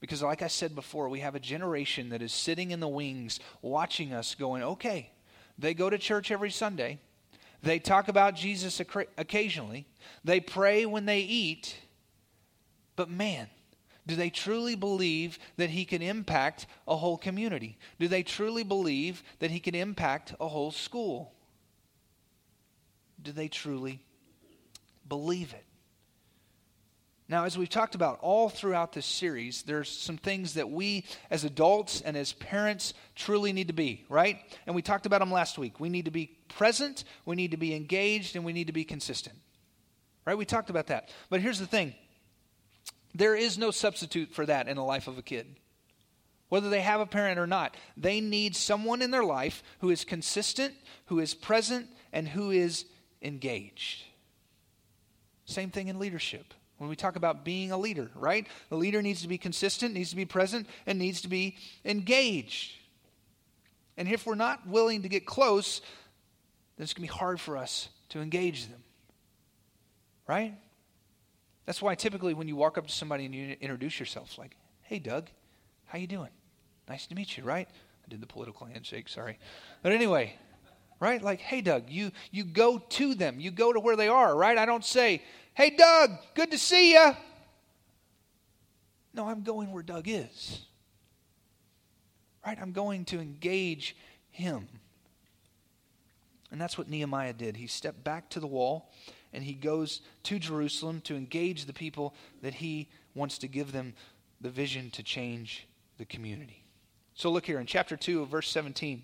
Because, 0.00 0.22
like 0.22 0.42
I 0.42 0.48
said 0.48 0.74
before, 0.74 1.08
we 1.08 1.20
have 1.20 1.34
a 1.34 1.40
generation 1.40 2.08
that 2.10 2.22
is 2.22 2.32
sitting 2.32 2.70
in 2.70 2.80
the 2.80 2.88
wings 2.88 3.40
watching 3.62 4.12
us, 4.12 4.34
going, 4.34 4.62
okay, 4.62 5.10
they 5.58 5.74
go 5.74 5.88
to 5.88 5.98
church 5.98 6.30
every 6.30 6.50
Sunday. 6.50 6.98
They 7.62 7.78
talk 7.78 8.08
about 8.08 8.34
Jesus 8.34 8.80
occasionally. 9.16 9.86
They 10.22 10.40
pray 10.40 10.84
when 10.84 11.06
they 11.06 11.20
eat. 11.20 11.76
But 12.96 13.08
man, 13.08 13.48
do 14.06 14.16
they 14.16 14.30
truly 14.30 14.74
believe 14.74 15.38
that 15.56 15.70
he 15.70 15.84
can 15.84 16.02
impact 16.02 16.66
a 16.86 16.96
whole 16.96 17.16
community? 17.16 17.78
Do 17.98 18.08
they 18.08 18.22
truly 18.22 18.62
believe 18.62 19.22
that 19.38 19.50
he 19.50 19.60
can 19.60 19.74
impact 19.74 20.34
a 20.40 20.48
whole 20.48 20.70
school? 20.70 21.32
Do 23.22 23.32
they 23.32 23.48
truly 23.48 24.02
believe 25.08 25.54
it? 25.54 25.64
Now, 27.26 27.44
as 27.44 27.56
we've 27.56 27.70
talked 27.70 27.94
about 27.94 28.18
all 28.20 28.50
throughout 28.50 28.92
this 28.92 29.06
series, 29.06 29.62
there's 29.62 29.88
some 29.88 30.18
things 30.18 30.54
that 30.54 30.68
we 30.68 31.04
as 31.30 31.44
adults 31.44 32.02
and 32.02 32.18
as 32.18 32.34
parents 32.34 32.92
truly 33.14 33.54
need 33.54 33.68
to 33.68 33.72
be, 33.72 34.04
right? 34.10 34.40
And 34.66 34.76
we 34.76 34.82
talked 34.82 35.06
about 35.06 35.20
them 35.20 35.32
last 35.32 35.56
week. 35.56 35.80
We 35.80 35.88
need 35.88 36.04
to 36.04 36.10
be 36.10 36.36
present, 36.48 37.04
we 37.24 37.34
need 37.34 37.52
to 37.52 37.56
be 37.56 37.74
engaged, 37.74 38.36
and 38.36 38.44
we 38.44 38.52
need 38.52 38.66
to 38.66 38.74
be 38.74 38.84
consistent. 38.84 39.36
Right? 40.26 40.36
We 40.36 40.44
talked 40.44 40.68
about 40.68 40.88
that. 40.88 41.10
But 41.30 41.40
here's 41.40 41.58
the 41.58 41.66
thing 41.66 41.94
there 43.14 43.34
is 43.34 43.56
no 43.56 43.70
substitute 43.70 44.32
for 44.32 44.44
that 44.46 44.68
in 44.68 44.76
the 44.76 44.82
life 44.82 45.06
of 45.06 45.18
a 45.18 45.22
kid. 45.22 45.56
Whether 46.48 46.68
they 46.68 46.82
have 46.82 47.00
a 47.00 47.06
parent 47.06 47.38
or 47.38 47.46
not, 47.46 47.76
they 47.96 48.20
need 48.20 48.54
someone 48.54 49.02
in 49.02 49.10
their 49.10 49.24
life 49.24 49.62
who 49.80 49.90
is 49.90 50.04
consistent, 50.04 50.74
who 51.06 51.18
is 51.18 51.34
present, 51.34 51.88
and 52.12 52.28
who 52.28 52.50
is 52.50 52.84
engaged. 53.22 54.02
Same 55.46 55.70
thing 55.70 55.88
in 55.88 55.98
leadership. 55.98 56.54
When 56.78 56.90
we 56.90 56.96
talk 56.96 57.16
about 57.16 57.44
being 57.44 57.70
a 57.70 57.78
leader, 57.78 58.10
right? 58.14 58.46
The 58.68 58.76
leader 58.76 59.00
needs 59.00 59.22
to 59.22 59.28
be 59.28 59.38
consistent, 59.38 59.94
needs 59.94 60.10
to 60.10 60.16
be 60.16 60.24
present, 60.24 60.66
and 60.86 60.98
needs 60.98 61.20
to 61.22 61.28
be 61.28 61.56
engaged. 61.84 62.72
And 63.96 64.08
if 64.08 64.26
we're 64.26 64.34
not 64.34 64.66
willing 64.66 65.02
to 65.02 65.08
get 65.08 65.24
close, 65.24 65.80
then 66.76 66.84
it's 66.84 66.92
going 66.92 67.06
to 67.06 67.12
be 67.12 67.18
hard 67.18 67.40
for 67.40 67.56
us 67.56 67.88
to 68.10 68.20
engage 68.20 68.66
them. 68.66 68.82
Right? 70.26 70.54
That's 71.66 71.80
why 71.80 71.94
typically 71.94 72.34
when 72.34 72.48
you 72.48 72.56
walk 72.56 72.76
up 72.78 72.86
to 72.86 72.92
somebody 72.92 73.24
and 73.24 73.34
you 73.34 73.56
introduce 73.60 73.98
yourself, 73.98 74.36
like, 74.38 74.56
"Hey, 74.82 74.98
Doug, 74.98 75.30
how 75.86 75.98
you 75.98 76.06
doing? 76.06 76.30
Nice 76.88 77.06
to 77.06 77.14
meet 77.14 77.36
you." 77.36 77.44
Right? 77.44 77.68
I 77.68 78.08
did 78.08 78.20
the 78.20 78.26
political 78.26 78.66
handshake. 78.66 79.08
Sorry, 79.08 79.38
but 79.82 79.92
anyway, 79.92 80.36
right? 81.00 81.22
Like, 81.22 81.40
"Hey, 81.40 81.60
Doug," 81.60 81.88
you 81.88 82.12
you 82.30 82.44
go 82.44 82.78
to 82.78 83.14
them. 83.14 83.40
You 83.40 83.50
go 83.50 83.72
to 83.72 83.80
where 83.80 83.96
they 83.96 84.08
are. 84.08 84.36
Right? 84.36 84.58
I 84.58 84.66
don't 84.66 84.84
say, 84.84 85.22
"Hey, 85.54 85.70
Doug, 85.70 86.10
good 86.34 86.50
to 86.50 86.58
see 86.58 86.92
you." 86.92 87.16
No, 89.14 89.28
I'm 89.28 89.42
going 89.42 89.72
where 89.72 89.82
Doug 89.82 90.08
is. 90.08 90.66
Right? 92.44 92.58
I'm 92.60 92.72
going 92.72 93.04
to 93.06 93.20
engage 93.20 93.96
him. 94.30 94.68
And 96.50 96.60
that's 96.60 96.76
what 96.76 96.88
Nehemiah 96.88 97.32
did. 97.32 97.56
He 97.56 97.66
stepped 97.66 98.04
back 98.04 98.28
to 98.30 98.40
the 98.40 98.46
wall 98.46 98.90
and 99.34 99.44
he 99.44 99.54
goes 99.54 100.00
to 100.24 100.38
Jerusalem 100.38 101.00
to 101.02 101.16
engage 101.16 101.66
the 101.66 101.72
people 101.72 102.14
that 102.42 102.54
he 102.54 102.88
wants 103.14 103.38
to 103.38 103.48
give 103.48 103.72
them 103.72 103.94
the 104.40 104.50
vision 104.50 104.90
to 104.90 105.02
change 105.02 105.66
the 105.98 106.04
community. 106.04 106.64
So 107.14 107.30
look 107.30 107.46
here 107.46 107.60
in 107.60 107.66
chapter 107.66 107.96
2 107.96 108.26
verse 108.26 108.48
17. 108.48 109.02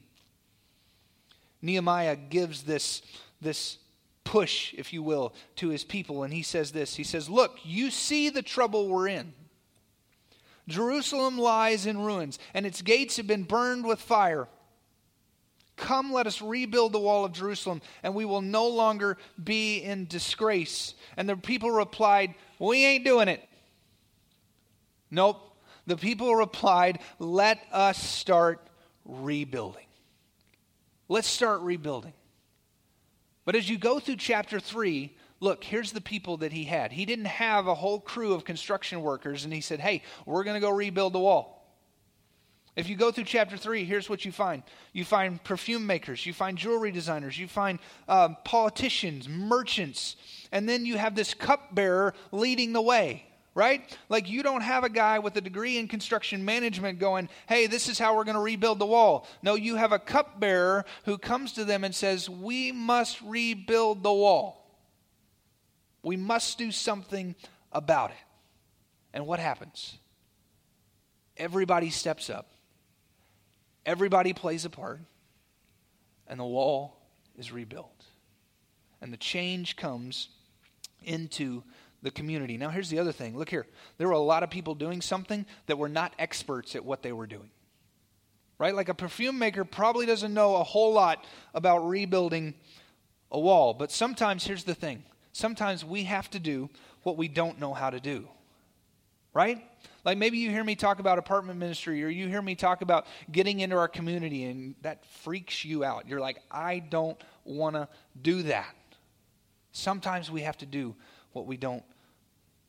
Nehemiah 1.62 2.16
gives 2.16 2.62
this, 2.62 3.02
this 3.40 3.78
push, 4.24 4.74
if 4.74 4.92
you 4.92 5.02
will, 5.02 5.34
to 5.56 5.68
his 5.68 5.84
people, 5.84 6.22
and 6.22 6.32
he 6.32 6.42
says 6.42 6.72
this 6.72 6.94
He 6.96 7.04
says, 7.04 7.28
Look, 7.28 7.58
you 7.64 7.90
see 7.90 8.30
the 8.30 8.42
trouble 8.42 8.88
we're 8.88 9.08
in. 9.08 9.32
Jerusalem 10.68 11.36
lies 11.36 11.84
in 11.84 11.98
ruins, 11.98 12.38
and 12.54 12.64
its 12.64 12.80
gates 12.80 13.16
have 13.16 13.26
been 13.26 13.42
burned 13.42 13.84
with 13.84 14.00
fire. 14.00 14.48
Come, 15.80 16.12
let 16.12 16.26
us 16.26 16.42
rebuild 16.42 16.92
the 16.92 17.00
wall 17.00 17.24
of 17.24 17.32
Jerusalem, 17.32 17.80
and 18.02 18.14
we 18.14 18.26
will 18.26 18.42
no 18.42 18.68
longer 18.68 19.16
be 19.42 19.78
in 19.78 20.06
disgrace. 20.06 20.94
And 21.16 21.28
the 21.28 21.36
people 21.36 21.70
replied, 21.70 22.34
We 22.58 22.84
ain't 22.84 23.04
doing 23.04 23.28
it. 23.28 23.42
Nope. 25.10 25.40
The 25.86 25.96
people 25.96 26.36
replied, 26.36 26.98
Let 27.18 27.60
us 27.72 27.98
start 27.98 28.60
rebuilding. 29.06 29.86
Let's 31.08 31.28
start 31.28 31.62
rebuilding. 31.62 32.12
But 33.46 33.56
as 33.56 33.68
you 33.68 33.78
go 33.78 33.98
through 33.98 34.16
chapter 34.16 34.60
3, 34.60 35.16
look, 35.40 35.64
here's 35.64 35.92
the 35.92 36.02
people 36.02 36.36
that 36.36 36.52
he 36.52 36.64
had. 36.64 36.92
He 36.92 37.06
didn't 37.06 37.24
have 37.24 37.66
a 37.66 37.74
whole 37.74 38.00
crew 38.00 38.34
of 38.34 38.44
construction 38.44 39.00
workers, 39.00 39.44
and 39.44 39.52
he 39.52 39.62
said, 39.62 39.80
hey, 39.80 40.02
we're 40.26 40.44
going 40.44 40.54
to 40.54 40.60
go 40.60 40.70
rebuild 40.70 41.14
the 41.14 41.18
wall. 41.18 41.59
If 42.80 42.88
you 42.88 42.96
go 42.96 43.10
through 43.12 43.24
chapter 43.24 43.58
3, 43.58 43.84
here's 43.84 44.08
what 44.08 44.24
you 44.24 44.32
find 44.32 44.62
you 44.94 45.04
find 45.04 45.44
perfume 45.44 45.86
makers, 45.86 46.24
you 46.24 46.32
find 46.32 46.56
jewelry 46.56 46.90
designers, 46.90 47.38
you 47.38 47.46
find 47.46 47.78
um, 48.08 48.38
politicians, 48.42 49.28
merchants, 49.28 50.16
and 50.50 50.66
then 50.66 50.86
you 50.86 50.96
have 50.96 51.14
this 51.14 51.34
cupbearer 51.34 52.14
leading 52.32 52.72
the 52.72 52.80
way, 52.80 53.26
right? 53.54 53.82
Like 54.08 54.30
you 54.30 54.42
don't 54.42 54.62
have 54.62 54.82
a 54.82 54.88
guy 54.88 55.18
with 55.18 55.36
a 55.36 55.42
degree 55.42 55.76
in 55.76 55.88
construction 55.88 56.42
management 56.42 56.98
going, 56.98 57.28
hey, 57.50 57.66
this 57.66 57.86
is 57.86 57.98
how 57.98 58.16
we're 58.16 58.24
going 58.24 58.36
to 58.36 58.40
rebuild 58.40 58.78
the 58.78 58.86
wall. 58.86 59.26
No, 59.42 59.56
you 59.56 59.76
have 59.76 59.92
a 59.92 59.98
cupbearer 59.98 60.86
who 61.04 61.18
comes 61.18 61.52
to 61.52 61.66
them 61.66 61.84
and 61.84 61.94
says, 61.94 62.30
we 62.30 62.72
must 62.72 63.20
rebuild 63.20 64.02
the 64.02 64.12
wall. 64.12 64.66
We 66.02 66.16
must 66.16 66.56
do 66.56 66.72
something 66.72 67.34
about 67.72 68.12
it. 68.12 68.16
And 69.12 69.26
what 69.26 69.38
happens? 69.38 69.98
Everybody 71.36 71.90
steps 71.90 72.30
up 72.30 72.46
Everybody 73.86 74.32
plays 74.32 74.64
a 74.64 74.70
part, 74.70 75.00
and 76.26 76.38
the 76.38 76.44
wall 76.44 76.96
is 77.38 77.50
rebuilt. 77.52 78.04
And 79.00 79.12
the 79.12 79.16
change 79.16 79.76
comes 79.76 80.28
into 81.02 81.62
the 82.02 82.10
community. 82.10 82.56
Now, 82.56 82.70
here's 82.70 82.90
the 82.90 82.98
other 82.98 83.12
thing. 83.12 83.36
Look 83.36 83.50
here. 83.50 83.66
There 83.98 84.08
were 84.08 84.14
a 84.14 84.18
lot 84.18 84.42
of 84.42 84.50
people 84.50 84.74
doing 84.74 85.00
something 85.00 85.46
that 85.66 85.78
were 85.78 85.88
not 85.88 86.14
experts 86.18 86.74
at 86.74 86.84
what 86.84 87.02
they 87.02 87.12
were 87.12 87.26
doing. 87.26 87.50
Right? 88.58 88.74
Like 88.74 88.88
a 88.88 88.94
perfume 88.94 89.38
maker 89.38 89.64
probably 89.64 90.06
doesn't 90.06 90.34
know 90.34 90.56
a 90.56 90.64
whole 90.64 90.92
lot 90.92 91.24
about 91.54 91.88
rebuilding 91.88 92.54
a 93.30 93.40
wall. 93.40 93.72
But 93.72 93.90
sometimes, 93.90 94.44
here's 94.44 94.64
the 94.64 94.74
thing 94.74 95.02
sometimes 95.32 95.84
we 95.84 96.04
have 96.04 96.28
to 96.30 96.38
do 96.38 96.68
what 97.02 97.16
we 97.16 97.28
don't 97.28 97.58
know 97.58 97.72
how 97.72 97.90
to 97.90 98.00
do. 98.00 98.28
Right? 99.32 99.64
Like 100.04 100.18
maybe 100.18 100.38
you 100.38 100.50
hear 100.50 100.64
me 100.64 100.74
talk 100.74 100.98
about 100.98 101.18
apartment 101.18 101.58
ministry 101.58 102.02
or 102.02 102.08
you 102.08 102.28
hear 102.28 102.42
me 102.42 102.54
talk 102.54 102.82
about 102.82 103.06
getting 103.30 103.60
into 103.60 103.76
our 103.76 103.88
community 103.88 104.44
and 104.44 104.74
that 104.82 105.04
freaks 105.04 105.64
you 105.64 105.84
out. 105.84 106.08
You're 106.08 106.20
like, 106.20 106.38
I 106.50 106.78
don't 106.78 107.20
want 107.44 107.76
to 107.76 107.88
do 108.20 108.42
that. 108.44 108.74
Sometimes 109.72 110.30
we 110.30 110.40
have 110.42 110.56
to 110.58 110.66
do 110.66 110.94
what 111.32 111.46
we 111.46 111.56
don't 111.56 111.84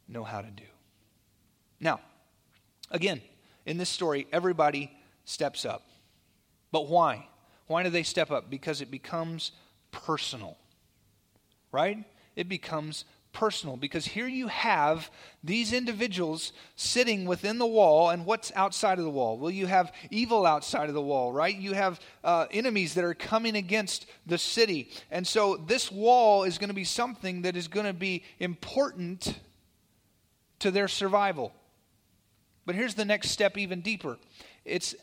know 0.08 0.24
how 0.24 0.42
to 0.42 0.50
do. 0.50 0.64
Now, 1.80 2.00
again, 2.92 3.22
in 3.66 3.78
this 3.78 3.90
story, 3.90 4.28
everybody 4.32 4.92
steps 5.26 5.66
up. 5.66 5.84
But 6.72 6.88
why? 6.88 7.28
Why 7.68 7.84
do 7.84 7.90
they 7.90 8.04
step 8.04 8.32
up? 8.32 8.50
Because 8.50 8.82
it 8.82 8.92
becomes 8.92 9.52
personal, 9.92 10.58
right? 11.72 12.04
It 12.36 12.50
becomes 12.50 13.06
personal 13.34 13.78
because 13.78 14.06
here 14.06 14.28
you 14.28 14.48
have 14.48 15.10
these 15.44 15.74
individuals 15.74 16.54
sitting 16.76 17.26
within 17.26 17.58
the 17.58 17.66
wall 17.66 18.10
and 18.10 18.26
what's 18.26 18.52
outside 18.56 18.98
of 18.98 19.06
the 19.06 19.12
wall? 19.12 19.38
Well 19.38 19.52
you 19.52 19.68
have 19.68 19.94
evil 20.10 20.46
outside 20.46 20.90
of 20.90 20.96
the 20.96 21.02
wall 21.02 21.32
right? 21.32 21.56
You 21.56 21.74
have 21.74 22.00
uh, 22.24 22.48
enemies 22.52 22.94
that 22.96 23.04
are 23.04 23.14
coming 23.14 23.56
against 23.56 24.06
the 24.26 24.38
city. 24.38 24.90
And 25.10 25.26
so 25.26 25.58
this 25.58 25.92
wall 25.92 26.44
is 26.44 26.58
going 26.58 26.70
to 26.70 26.76
be 26.76 26.84
something 26.84 27.44
that 27.44 27.56
is 27.56 27.68
going 27.68 27.86
to 27.86 27.94
be 27.94 28.24
important 28.40 29.40
to 30.60 30.72
their 30.72 30.88
survival. 30.88 31.54
But 32.66 32.76
here's 32.76 32.94
the 32.94 33.06
next 33.06 33.32
step 33.32 33.58
even 33.58 33.82
deeper. 33.82 34.18
It's 34.66 34.94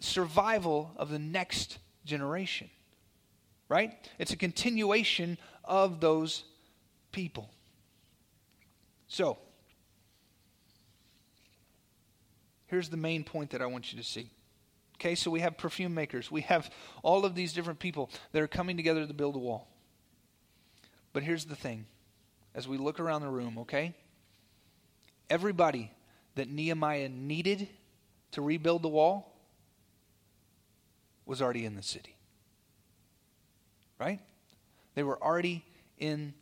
survival 0.00 0.92
of 0.96 1.10
the 1.10 1.18
next 1.18 1.78
generation 2.04 2.68
right? 3.68 3.92
It's 4.18 4.32
a 4.32 4.36
continuation 4.36 5.38
of 5.64 6.00
those 6.00 6.44
people 7.12 7.50
so, 9.08 9.38
here's 12.66 12.88
the 12.88 12.96
main 12.96 13.24
point 13.24 13.50
that 13.50 13.62
I 13.62 13.66
want 13.66 13.92
you 13.92 13.98
to 13.98 14.04
see. 14.04 14.30
Okay, 14.96 15.14
so 15.14 15.30
we 15.30 15.40
have 15.40 15.58
perfume 15.58 15.94
makers, 15.94 16.30
we 16.30 16.42
have 16.42 16.70
all 17.02 17.24
of 17.24 17.34
these 17.34 17.52
different 17.52 17.78
people 17.78 18.10
that 18.32 18.42
are 18.42 18.48
coming 18.48 18.76
together 18.76 19.06
to 19.06 19.14
build 19.14 19.36
a 19.36 19.38
wall. 19.38 19.68
But 21.12 21.22
here's 21.22 21.44
the 21.44 21.56
thing 21.56 21.86
as 22.54 22.68
we 22.68 22.78
look 22.78 23.00
around 23.00 23.22
the 23.22 23.28
room, 23.28 23.58
okay? 23.58 23.94
Everybody 25.28 25.90
that 26.36 26.48
Nehemiah 26.48 27.08
needed 27.08 27.68
to 28.32 28.42
rebuild 28.42 28.82
the 28.82 28.88
wall 28.88 29.32
was 31.26 31.40
already 31.40 31.64
in 31.64 31.74
the 31.76 31.82
city. 31.82 32.16
Right? 33.98 34.20
They 34.94 35.02
were 35.02 35.22
already 35.22 35.64
in 35.98 36.34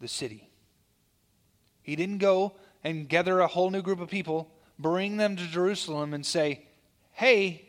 the 0.00 0.08
city. 0.08 0.48
He 1.88 1.96
didn't 1.96 2.18
go 2.18 2.52
and 2.84 3.08
gather 3.08 3.40
a 3.40 3.46
whole 3.46 3.70
new 3.70 3.80
group 3.80 3.98
of 3.98 4.10
people, 4.10 4.52
bring 4.78 5.16
them 5.16 5.36
to 5.36 5.46
Jerusalem, 5.46 6.12
and 6.12 6.24
say, 6.24 6.66
hey, 7.12 7.66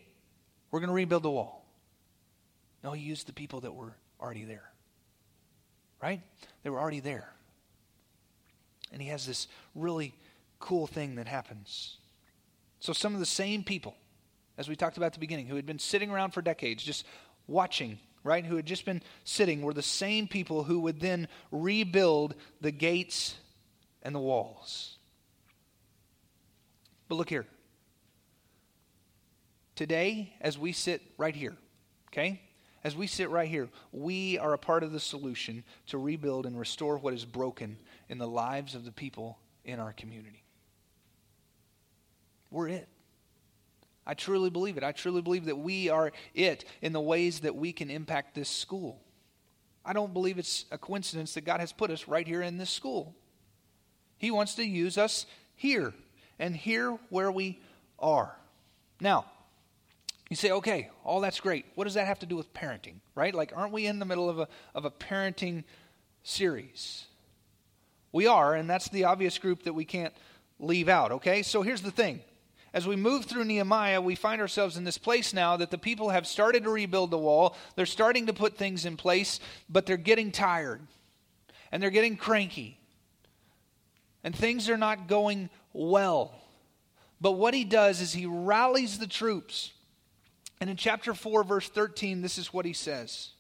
we're 0.69 0.81
going 0.81 0.89
to 0.89 0.93
rebuild 0.93 1.23
the 1.23 1.31
wall. 1.31 1.65
No, 2.83 2.91
he 2.91 3.01
used 3.01 3.27
the 3.27 3.33
people 3.33 3.61
that 3.61 3.73
were 3.73 3.93
already 4.19 4.43
there. 4.43 4.71
Right? 6.03 6.21
They 6.63 6.69
were 6.69 6.81
already 6.81 6.99
there. 6.99 7.29
And 8.91 9.01
he 9.01 9.07
has 9.07 9.25
this 9.25 9.47
really 9.73 10.13
cool 10.59 10.85
thing 10.85 11.15
that 11.15 11.27
happens. 11.29 11.95
So, 12.81 12.91
some 12.91 13.13
of 13.13 13.21
the 13.21 13.25
same 13.25 13.63
people, 13.63 13.95
as 14.57 14.67
we 14.67 14.75
talked 14.75 14.97
about 14.97 15.07
at 15.07 15.13
the 15.13 15.19
beginning, 15.19 15.47
who 15.47 15.55
had 15.55 15.65
been 15.65 15.79
sitting 15.79 16.11
around 16.11 16.31
for 16.31 16.41
decades, 16.41 16.83
just 16.83 17.05
watching, 17.47 17.99
right, 18.25 18.43
who 18.43 18.57
had 18.57 18.65
just 18.65 18.83
been 18.83 19.01
sitting, 19.23 19.61
were 19.61 19.73
the 19.73 19.81
same 19.81 20.27
people 20.27 20.65
who 20.65 20.81
would 20.81 20.99
then 20.99 21.29
rebuild 21.51 22.35
the 22.59 22.71
gates 22.71 23.35
and 24.03 24.13
the 24.13 24.19
walls. 24.19 24.97
But 27.07 27.15
look 27.15 27.29
here. 27.29 27.45
Today, 29.75 30.33
as 30.41 30.57
we 30.57 30.71
sit 30.71 31.01
right 31.17 31.35
here, 31.35 31.55
okay? 32.11 32.41
As 32.83 32.95
we 32.95 33.07
sit 33.07 33.29
right 33.29 33.47
here, 33.47 33.69
we 33.91 34.37
are 34.37 34.53
a 34.53 34.57
part 34.57 34.83
of 34.83 34.91
the 34.91 34.99
solution 34.99 35.63
to 35.87 35.97
rebuild 35.97 36.45
and 36.45 36.57
restore 36.57 36.97
what 36.97 37.13
is 37.13 37.25
broken 37.25 37.77
in 38.07 38.17
the 38.17 38.27
lives 38.27 38.75
of 38.75 38.85
the 38.85 38.91
people 38.91 39.37
in 39.65 39.79
our 39.79 39.93
community. 39.93 40.43
We're 42.51 42.69
it. 42.69 42.87
I 44.05 44.13
truly 44.15 44.49
believe 44.49 44.77
it. 44.77 44.83
I 44.83 44.91
truly 44.91 45.21
believe 45.21 45.45
that 45.45 45.57
we 45.57 45.89
are 45.89 46.11
it 46.33 46.65
in 46.81 46.93
the 46.93 47.01
ways 47.01 47.41
that 47.41 47.55
we 47.55 47.71
can 47.71 47.91
impact 47.91 48.33
this 48.33 48.49
school. 48.49 49.01
I 49.85 49.93
don't 49.93 50.13
believe 50.13 50.39
it's 50.39 50.65
a 50.71 50.77
coincidence 50.77 51.33
that 51.35 51.45
God 51.45 51.59
has 51.59 51.71
put 51.71 51.91
us 51.91 52.07
right 52.07 52.27
here 52.27 52.41
in 52.41 52.57
this 52.57 52.69
school. 52.69 53.15
He 54.19 54.31
wants 54.31 54.55
to 54.55 54.63
use 54.63 54.97
us 54.97 55.25
here 55.55 55.93
and 56.37 56.55
here 56.55 56.97
where 57.09 57.31
we 57.31 57.59
are. 57.97 58.35
Now, 59.01 59.25
you 60.29 60.35
say, 60.35 60.51
okay, 60.51 60.89
all 61.03 61.21
that's 61.21 61.39
great. 61.39 61.65
What 61.73 61.85
does 61.85 61.95
that 61.95 62.05
have 62.05 62.19
to 62.19 62.25
do 62.25 62.35
with 62.35 62.53
parenting, 62.53 62.95
right? 63.15 63.33
Like, 63.33 63.51
aren't 63.55 63.73
we 63.73 63.87
in 63.87 63.97
the 63.97 64.05
middle 64.05 64.29
of 64.29 64.39
a, 64.39 64.47
of 64.75 64.85
a 64.85 64.91
parenting 64.91 65.63
series? 66.21 67.05
We 68.11 68.27
are, 68.27 68.53
and 68.53 68.69
that's 68.69 68.89
the 68.89 69.05
obvious 69.05 69.37
group 69.37 69.63
that 69.63 69.73
we 69.73 69.85
can't 69.85 70.13
leave 70.59 70.89
out, 70.89 71.11
okay? 71.13 71.41
So 71.41 71.61
here's 71.61 71.81
the 71.81 71.91
thing. 71.91 72.21
As 72.73 72.85
we 72.85 72.95
move 72.95 73.25
through 73.25 73.45
Nehemiah, 73.45 74.01
we 74.01 74.15
find 74.15 74.41
ourselves 74.41 74.77
in 74.77 74.83
this 74.83 74.97
place 74.97 75.33
now 75.33 75.57
that 75.57 75.71
the 75.71 75.77
people 75.77 76.09
have 76.09 76.27
started 76.27 76.63
to 76.63 76.69
rebuild 76.69 77.09
the 77.09 77.17
wall. 77.17 77.55
They're 77.75 77.87
starting 77.87 78.27
to 78.27 78.33
put 78.33 78.57
things 78.57 78.85
in 78.85 78.97
place, 78.97 79.39
but 79.69 79.85
they're 79.85 79.97
getting 79.97 80.31
tired 80.31 80.81
and 81.71 81.81
they're 81.81 81.89
getting 81.89 82.17
cranky 82.17 82.78
and 84.23 84.35
things 84.35 84.69
are 84.69 84.77
not 84.77 85.07
going 85.07 85.49
well. 85.73 86.33
But 87.21 87.33
what 87.33 87.53
he 87.53 87.63
does 87.63 88.01
is 88.01 88.13
he 88.13 88.25
rallies 88.25 88.97
the 88.97 89.07
troops. 89.07 89.73
And 90.61 90.69
in 90.69 90.75
chapter 90.75 91.13
4, 91.13 91.43
verse 91.43 91.69
13, 91.69 92.21
this 92.21 92.37
is 92.37 92.53
what 92.53 92.65
he 92.65 92.73
says. 92.73 93.31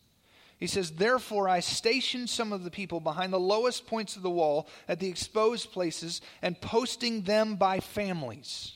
He 0.57 0.67
says, 0.67 0.91
Therefore 0.91 1.47
I 1.47 1.61
stationed 1.61 2.29
some 2.29 2.51
of 2.51 2.63
the 2.63 2.71
people 2.71 2.99
behind 2.99 3.31
the 3.31 3.39
lowest 3.39 3.87
points 3.87 4.15
of 4.15 4.23
the 4.23 4.29
wall 4.29 4.67
at 4.87 4.99
the 4.99 5.07
exposed 5.07 5.71
places 5.71 6.21
and 6.41 6.59
posting 6.59 7.21
them 7.21 7.55
by 7.55 7.79
families 7.79 8.73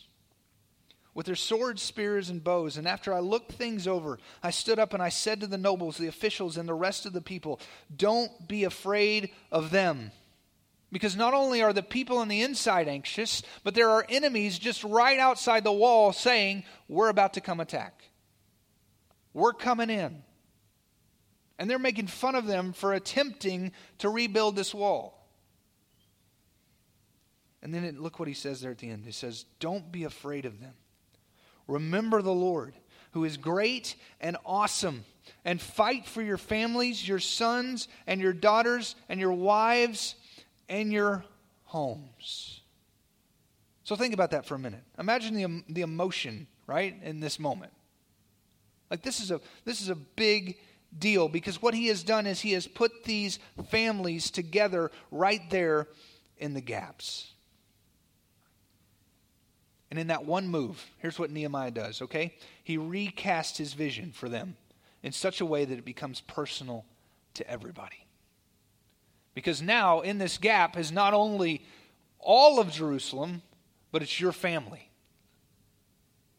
with 1.13 1.26
their 1.26 1.36
swords, 1.36 1.82
spears, 1.82 2.30
and 2.30 2.44
bows. 2.44 2.78
And 2.78 2.88
after 2.88 3.13
I 3.13 3.20
looked 3.20 3.52
things 3.52 3.88
over, 3.88 4.18
I 4.42 4.50
stood 4.50 4.80
up 4.80 4.94
and 4.94 5.04
I 5.04 5.10
said 5.10 5.42
to 5.42 5.48
the 5.48 5.58
nobles, 5.58 5.98
the 5.98 6.08
officials, 6.08 6.58
and 6.58 6.68
the 6.68 6.74
rest 6.74 7.06
of 7.06 7.13
the 7.13 7.22
people, 7.22 7.60
Don't 7.96 8.48
be 8.48 8.63
afraid 8.63 9.30
of 9.52 9.70
them. 9.70 10.12
Because 10.94 11.16
not 11.16 11.34
only 11.34 11.64
are 11.64 11.74
the 11.74 11.82
people 11.82 12.20
on 12.20 12.28
the 12.28 12.44
inside 12.44 12.88
anxious, 12.88 13.42
but 13.64 13.74
there 13.74 13.90
are 13.90 14.06
enemies 14.10 14.60
just 14.60 14.84
right 14.84 15.18
outside 15.18 15.64
the 15.64 15.72
wall 15.72 16.14
saying, 16.14 16.64
We're 16.88 17.10
about 17.10 17.34
to 17.34 17.42
come 17.42 17.60
attack. 17.60 18.04
We're 19.34 19.54
coming 19.54 19.90
in. 19.90 20.22
And 21.58 21.68
they're 21.68 21.80
making 21.80 22.08
fun 22.08 22.36
of 22.36 22.46
them 22.46 22.74
for 22.74 22.94
attempting 22.94 23.72
to 23.98 24.10
rebuild 24.10 24.56
this 24.56 24.72
wall. 24.72 25.28
And 27.64 27.74
then 27.74 27.84
it, 27.84 28.00
look 28.00 28.20
what 28.20 28.28
he 28.28 28.36
says 28.36 28.62
there 28.62 28.72
at 28.72 28.78
the 28.78 28.90
end. 28.90 29.04
He 29.04 29.12
says, 29.12 29.46
Don't 29.60 29.92
be 29.92 30.04
afraid 30.04 30.46
of 30.46 30.62
them. 30.62 30.76
Remember 31.68 32.22
the 32.22 32.32
Lord 32.32 32.76
who 33.14 33.24
is 33.24 33.38
great 33.38 33.96
and 34.22 34.38
awesome. 34.46 35.06
And 35.44 35.60
fight 35.60 36.06
for 36.06 36.22
your 36.22 36.38
families, 36.38 37.08
your 37.08 37.20
sons 37.20 37.88
and 38.06 38.22
your 38.22 38.34
daughters, 38.34 38.96
and 39.10 39.20
your 39.20 39.34
wives, 39.34 40.16
and 40.74 40.92
your 40.92 41.24
homes. 41.66 42.62
So 43.84 43.96
think 43.96 44.14
about 44.14 44.32
that 44.32 44.46
for 44.48 44.56
a 44.56 44.60
minute. 44.60 44.82
Imagine 44.98 45.36
the, 45.36 45.64
the 45.70 45.82
emotion, 45.82 46.48
right, 46.66 46.96
in 47.04 47.20
this 47.20 47.40
moment. 47.40 47.72
Like 48.90 49.04
this 49.04 49.20
is 49.20 49.30
a 49.30 49.40
this 49.66 49.82
is 49.82 49.90
a 49.90 49.96
big 49.96 50.58
deal 50.98 51.28
because 51.28 51.62
what 51.62 51.76
he 51.76 51.88
has 51.88 52.04
done 52.04 52.26
is 52.26 52.42
he 52.42 52.54
has 52.54 52.66
put 52.66 53.04
these 53.04 53.38
families 53.70 54.32
together 54.32 54.90
right 55.12 55.42
there 55.52 55.88
in 56.38 56.56
the 56.56 56.62
gaps. 56.62 57.32
And 59.92 60.00
in 60.00 60.08
that 60.08 60.26
one 60.26 60.48
move, 60.48 60.84
here's 60.98 61.20
what 61.20 61.30
Nehemiah 61.30 61.70
does, 61.70 62.02
okay? 62.02 62.36
He 62.64 62.80
recasts 62.80 63.58
his 63.58 63.74
vision 63.74 64.12
for 64.12 64.28
them 64.28 64.58
in 65.04 65.12
such 65.12 65.40
a 65.40 65.46
way 65.46 65.66
that 65.66 65.78
it 65.78 65.86
becomes 65.86 66.22
personal 66.22 66.84
to 67.36 67.48
everybody. 67.48 68.03
Because 69.34 69.62
now, 69.62 70.02
in 70.02 70.17
this 70.17 70.38
gap, 70.38 70.78
is 70.78 70.91
not 70.91 71.13
only 71.13 71.65
all 72.19 72.60
of 72.60 72.72
Jerusalem, 72.72 73.41
but 73.91 74.02
it's 74.02 74.19
your 74.19 74.32
family. 74.32 74.89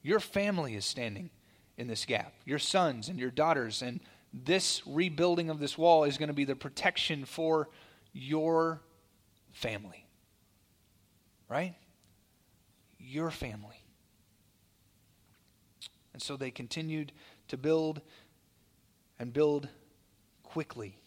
Your 0.03 0.21
family 0.21 0.75
is 0.75 0.85
standing 0.85 1.31
in 1.77 1.89
this 1.89 2.05
gap. 2.05 2.35
Your 2.45 2.59
sons 2.59 3.09
and 3.09 3.19
your 3.19 3.31
daughters. 3.31 3.83
And 3.83 4.01
this 4.33 4.83
rebuilding 4.87 5.51
of 5.51 5.59
this 5.59 5.77
wall 5.79 6.05
is 6.05 6.19
going 6.19 6.29
to 6.29 6.35
be 6.35 6.45
the 6.45 6.57
protection 6.57 7.25
for 7.25 7.69
your 8.13 8.83
family. 9.53 10.07
Right? 11.49 11.75
Your 12.99 13.31
family. 13.31 13.83
And 16.13 16.23
so 16.23 16.37
they 16.37 16.51
continued 16.51 17.13
to 17.49 17.57
build 17.57 18.01
and 19.19 19.33
build 19.33 19.69
quickly. 20.43 20.99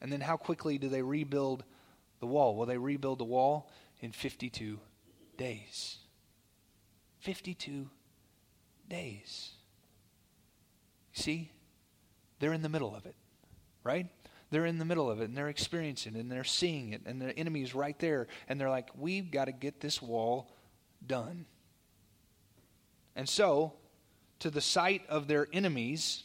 And 0.00 0.12
then 0.12 0.20
how 0.20 0.36
quickly 0.36 0.78
do 0.78 0.88
they 0.88 1.02
rebuild 1.02 1.64
the 2.20 2.26
wall? 2.26 2.56
Well, 2.56 2.66
they 2.66 2.78
rebuild 2.78 3.18
the 3.18 3.24
wall 3.24 3.70
in 4.00 4.12
52 4.12 4.78
days. 5.36 5.98
52 7.20 7.88
days. 8.88 9.50
See, 11.12 11.50
they're 12.38 12.52
in 12.52 12.62
the 12.62 12.68
middle 12.68 12.94
of 12.94 13.06
it, 13.06 13.16
right? 13.82 14.06
They're 14.50 14.66
in 14.66 14.78
the 14.78 14.84
middle 14.84 15.10
of 15.10 15.20
it 15.20 15.24
and 15.24 15.36
they're 15.36 15.48
experiencing 15.48 16.14
it 16.14 16.20
and 16.20 16.30
they're 16.30 16.44
seeing 16.44 16.92
it 16.92 17.02
and 17.04 17.20
the 17.20 17.36
enemy 17.38 17.62
is 17.62 17.74
right 17.74 17.98
there 17.98 18.28
and 18.48 18.60
they're 18.60 18.70
like, 18.70 18.90
we've 18.96 19.30
got 19.30 19.46
to 19.46 19.52
get 19.52 19.80
this 19.80 20.00
wall 20.00 20.50
done. 21.04 21.46
And 23.16 23.28
so, 23.28 23.74
to 24.38 24.50
the 24.50 24.60
sight 24.60 25.02
of 25.08 25.26
their 25.26 25.48
enemies, 25.52 26.22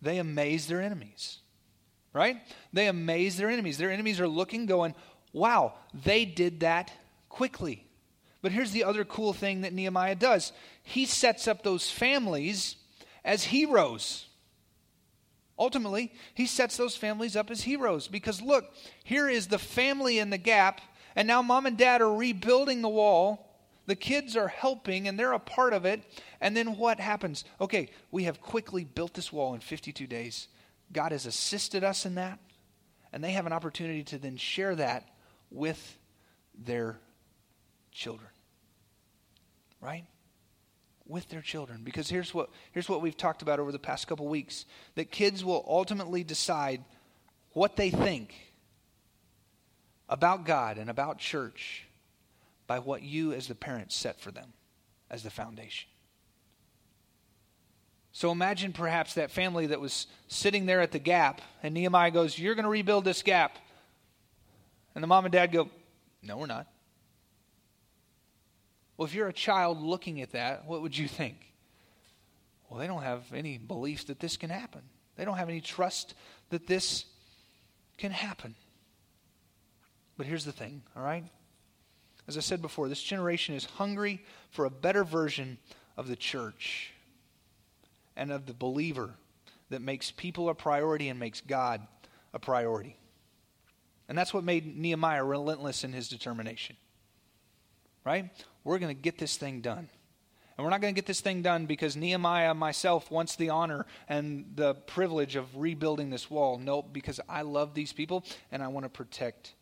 they 0.00 0.18
amaze 0.18 0.68
their 0.68 0.80
enemies. 0.80 1.40
Right? 2.18 2.42
They 2.72 2.88
amaze 2.88 3.36
their 3.36 3.48
enemies. 3.48 3.78
Their 3.78 3.92
enemies 3.92 4.18
are 4.18 4.26
looking, 4.26 4.66
going, 4.66 4.96
wow, 5.32 5.74
they 5.94 6.24
did 6.24 6.60
that 6.60 6.92
quickly. 7.28 7.84
But 8.42 8.50
here's 8.50 8.72
the 8.72 8.82
other 8.82 9.04
cool 9.04 9.32
thing 9.32 9.60
that 9.60 9.72
Nehemiah 9.72 10.16
does 10.16 10.52
he 10.82 11.06
sets 11.06 11.46
up 11.46 11.62
those 11.62 11.88
families 11.88 12.74
as 13.24 13.44
heroes. 13.44 14.26
Ultimately, 15.56 16.12
he 16.34 16.46
sets 16.46 16.76
those 16.76 16.96
families 16.96 17.36
up 17.36 17.52
as 17.52 17.62
heroes 17.62 18.08
because 18.08 18.42
look, 18.42 18.64
here 19.04 19.28
is 19.28 19.46
the 19.46 19.58
family 19.58 20.18
in 20.18 20.30
the 20.30 20.38
gap, 20.38 20.80
and 21.14 21.28
now 21.28 21.40
mom 21.40 21.66
and 21.66 21.78
dad 21.78 22.00
are 22.00 22.12
rebuilding 22.12 22.82
the 22.82 22.88
wall. 22.88 23.44
The 23.86 23.96
kids 23.96 24.36
are 24.36 24.48
helping 24.48 25.06
and 25.06 25.16
they're 25.16 25.32
a 25.32 25.38
part 25.38 25.72
of 25.72 25.84
it. 25.84 26.02
And 26.40 26.56
then 26.56 26.76
what 26.76 26.98
happens? 26.98 27.44
Okay, 27.60 27.90
we 28.10 28.24
have 28.24 28.40
quickly 28.40 28.82
built 28.82 29.14
this 29.14 29.32
wall 29.32 29.54
in 29.54 29.60
52 29.60 30.06
days. 30.08 30.48
God 30.92 31.12
has 31.12 31.26
assisted 31.26 31.84
us 31.84 32.06
in 32.06 32.14
that, 32.16 32.38
and 33.12 33.22
they 33.22 33.32
have 33.32 33.46
an 33.46 33.52
opportunity 33.52 34.02
to 34.04 34.18
then 34.18 34.36
share 34.36 34.74
that 34.76 35.08
with 35.50 35.98
their 36.54 36.98
children. 37.92 38.30
Right? 39.80 40.04
With 41.06 41.28
their 41.28 41.40
children. 41.40 41.82
Because 41.84 42.08
here's 42.08 42.34
what, 42.34 42.50
here's 42.72 42.88
what 42.88 43.00
we've 43.00 43.16
talked 43.16 43.42
about 43.42 43.60
over 43.60 43.72
the 43.72 43.78
past 43.78 44.06
couple 44.06 44.28
weeks 44.28 44.64
that 44.94 45.10
kids 45.10 45.44
will 45.44 45.64
ultimately 45.68 46.24
decide 46.24 46.82
what 47.52 47.76
they 47.76 47.90
think 47.90 48.34
about 50.08 50.44
God 50.44 50.78
and 50.78 50.88
about 50.90 51.18
church 51.18 51.84
by 52.66 52.78
what 52.78 53.02
you, 53.02 53.32
as 53.32 53.48
the 53.48 53.54
parents, 53.54 53.94
set 53.94 54.20
for 54.20 54.30
them 54.30 54.52
as 55.10 55.22
the 55.22 55.30
foundation. 55.30 55.88
So 58.18 58.32
imagine 58.32 58.72
perhaps 58.72 59.14
that 59.14 59.30
family 59.30 59.68
that 59.68 59.80
was 59.80 60.08
sitting 60.26 60.66
there 60.66 60.80
at 60.80 60.90
the 60.90 60.98
gap, 60.98 61.40
and 61.62 61.72
Nehemiah 61.72 62.10
goes, 62.10 62.36
You're 62.36 62.56
going 62.56 62.64
to 62.64 62.68
rebuild 62.68 63.04
this 63.04 63.22
gap. 63.22 63.56
And 64.96 65.04
the 65.04 65.06
mom 65.06 65.24
and 65.24 65.30
dad 65.30 65.52
go, 65.52 65.70
No, 66.20 66.36
we're 66.36 66.46
not. 66.46 66.66
Well, 68.96 69.06
if 69.06 69.14
you're 69.14 69.28
a 69.28 69.32
child 69.32 69.80
looking 69.80 70.20
at 70.20 70.32
that, 70.32 70.66
what 70.66 70.82
would 70.82 70.98
you 70.98 71.06
think? 71.06 71.36
Well, 72.68 72.80
they 72.80 72.88
don't 72.88 73.04
have 73.04 73.22
any 73.32 73.56
belief 73.56 74.08
that 74.08 74.18
this 74.18 74.36
can 74.36 74.50
happen. 74.50 74.82
They 75.14 75.24
don't 75.24 75.36
have 75.36 75.48
any 75.48 75.60
trust 75.60 76.14
that 76.50 76.66
this 76.66 77.04
can 77.98 78.10
happen. 78.10 78.56
But 80.16 80.26
here's 80.26 80.44
the 80.44 80.50
thing, 80.50 80.82
all 80.96 81.04
right? 81.04 81.22
As 82.26 82.36
I 82.36 82.40
said 82.40 82.62
before, 82.62 82.88
this 82.88 83.00
generation 83.00 83.54
is 83.54 83.64
hungry 83.64 84.24
for 84.50 84.64
a 84.64 84.70
better 84.70 85.04
version 85.04 85.58
of 85.96 86.08
the 86.08 86.16
church 86.16 86.94
and 88.18 88.32
of 88.32 88.46
the 88.46 88.52
believer 88.52 89.14
that 89.70 89.80
makes 89.80 90.10
people 90.10 90.48
a 90.48 90.54
priority 90.54 91.08
and 91.08 91.18
makes 91.18 91.40
God 91.40 91.86
a 92.34 92.38
priority. 92.38 92.96
And 94.08 94.16
that's 94.16 94.32
what 94.32 94.44
made 94.44 94.76
Nehemiah 94.76 95.24
relentless 95.24 95.84
in 95.84 95.92
his 95.92 96.08
determination. 96.08 96.76
Right? 98.04 98.30
We're 98.64 98.78
going 98.78 98.94
to 98.94 99.00
get 99.00 99.18
this 99.18 99.36
thing 99.36 99.60
done. 99.60 99.88
And 100.56 100.64
we're 100.64 100.70
not 100.70 100.80
going 100.80 100.92
to 100.92 100.98
get 100.98 101.06
this 101.06 101.20
thing 101.20 101.42
done 101.42 101.66
because 101.66 101.96
Nehemiah 101.96 102.52
myself 102.52 103.10
wants 103.10 103.36
the 103.36 103.50
honor 103.50 103.86
and 104.08 104.44
the 104.56 104.74
privilege 104.74 105.36
of 105.36 105.56
rebuilding 105.56 106.10
this 106.10 106.28
wall. 106.28 106.58
Nope, 106.58 106.88
because 106.92 107.20
I 107.28 107.42
love 107.42 107.74
these 107.74 107.92
people 107.92 108.24
and 108.50 108.62
I 108.62 108.68
want 108.68 108.84
to 108.84 108.90
protect 108.90 109.54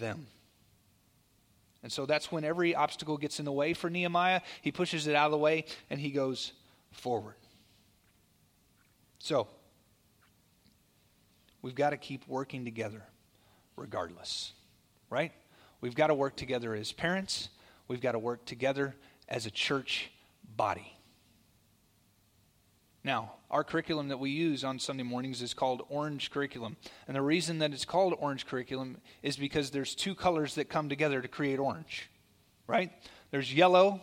them. 0.00 0.26
And 1.84 1.92
so 1.92 2.06
that's 2.06 2.32
when 2.32 2.42
every 2.42 2.74
obstacle 2.74 3.16
gets 3.16 3.38
in 3.38 3.44
the 3.44 3.52
way 3.52 3.72
for 3.72 3.88
Nehemiah. 3.88 4.40
He 4.62 4.72
pushes 4.72 5.06
it 5.06 5.14
out 5.14 5.26
of 5.26 5.30
the 5.30 5.38
way 5.38 5.66
and 5.90 6.00
he 6.00 6.10
goes 6.10 6.52
forward. 6.90 7.36
So, 9.26 9.48
we've 11.60 11.74
got 11.74 11.90
to 11.90 11.96
keep 11.96 12.28
working 12.28 12.64
together 12.64 13.02
regardless, 13.74 14.52
right? 15.10 15.32
We've 15.80 15.96
got 15.96 16.06
to 16.06 16.14
work 16.14 16.36
together 16.36 16.76
as 16.76 16.92
parents, 16.92 17.48
we've 17.88 18.00
got 18.00 18.12
to 18.12 18.20
work 18.20 18.44
together 18.44 18.94
as 19.28 19.44
a 19.44 19.50
church 19.50 20.12
body. 20.56 20.96
Now, 23.02 23.32
our 23.50 23.64
curriculum 23.64 24.06
that 24.10 24.20
we 24.20 24.30
use 24.30 24.62
on 24.62 24.78
Sunday 24.78 25.02
mornings 25.02 25.42
is 25.42 25.54
called 25.54 25.82
Orange 25.88 26.30
Curriculum. 26.30 26.76
And 27.08 27.16
the 27.16 27.20
reason 27.20 27.58
that 27.58 27.72
it's 27.72 27.84
called 27.84 28.14
Orange 28.20 28.46
Curriculum 28.46 28.98
is 29.24 29.36
because 29.36 29.72
there's 29.72 29.96
two 29.96 30.14
colors 30.14 30.54
that 30.54 30.68
come 30.68 30.88
together 30.88 31.20
to 31.20 31.26
create 31.26 31.58
orange, 31.58 32.08
right? 32.68 32.92
There's 33.32 33.52
yellow 33.52 34.00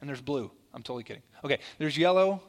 and 0.00 0.08
there's 0.08 0.22
blue. 0.22 0.50
I'm 0.72 0.82
totally 0.82 1.04
kidding. 1.04 1.24
Okay, 1.44 1.58
there's 1.76 1.98
yellow 1.98 2.40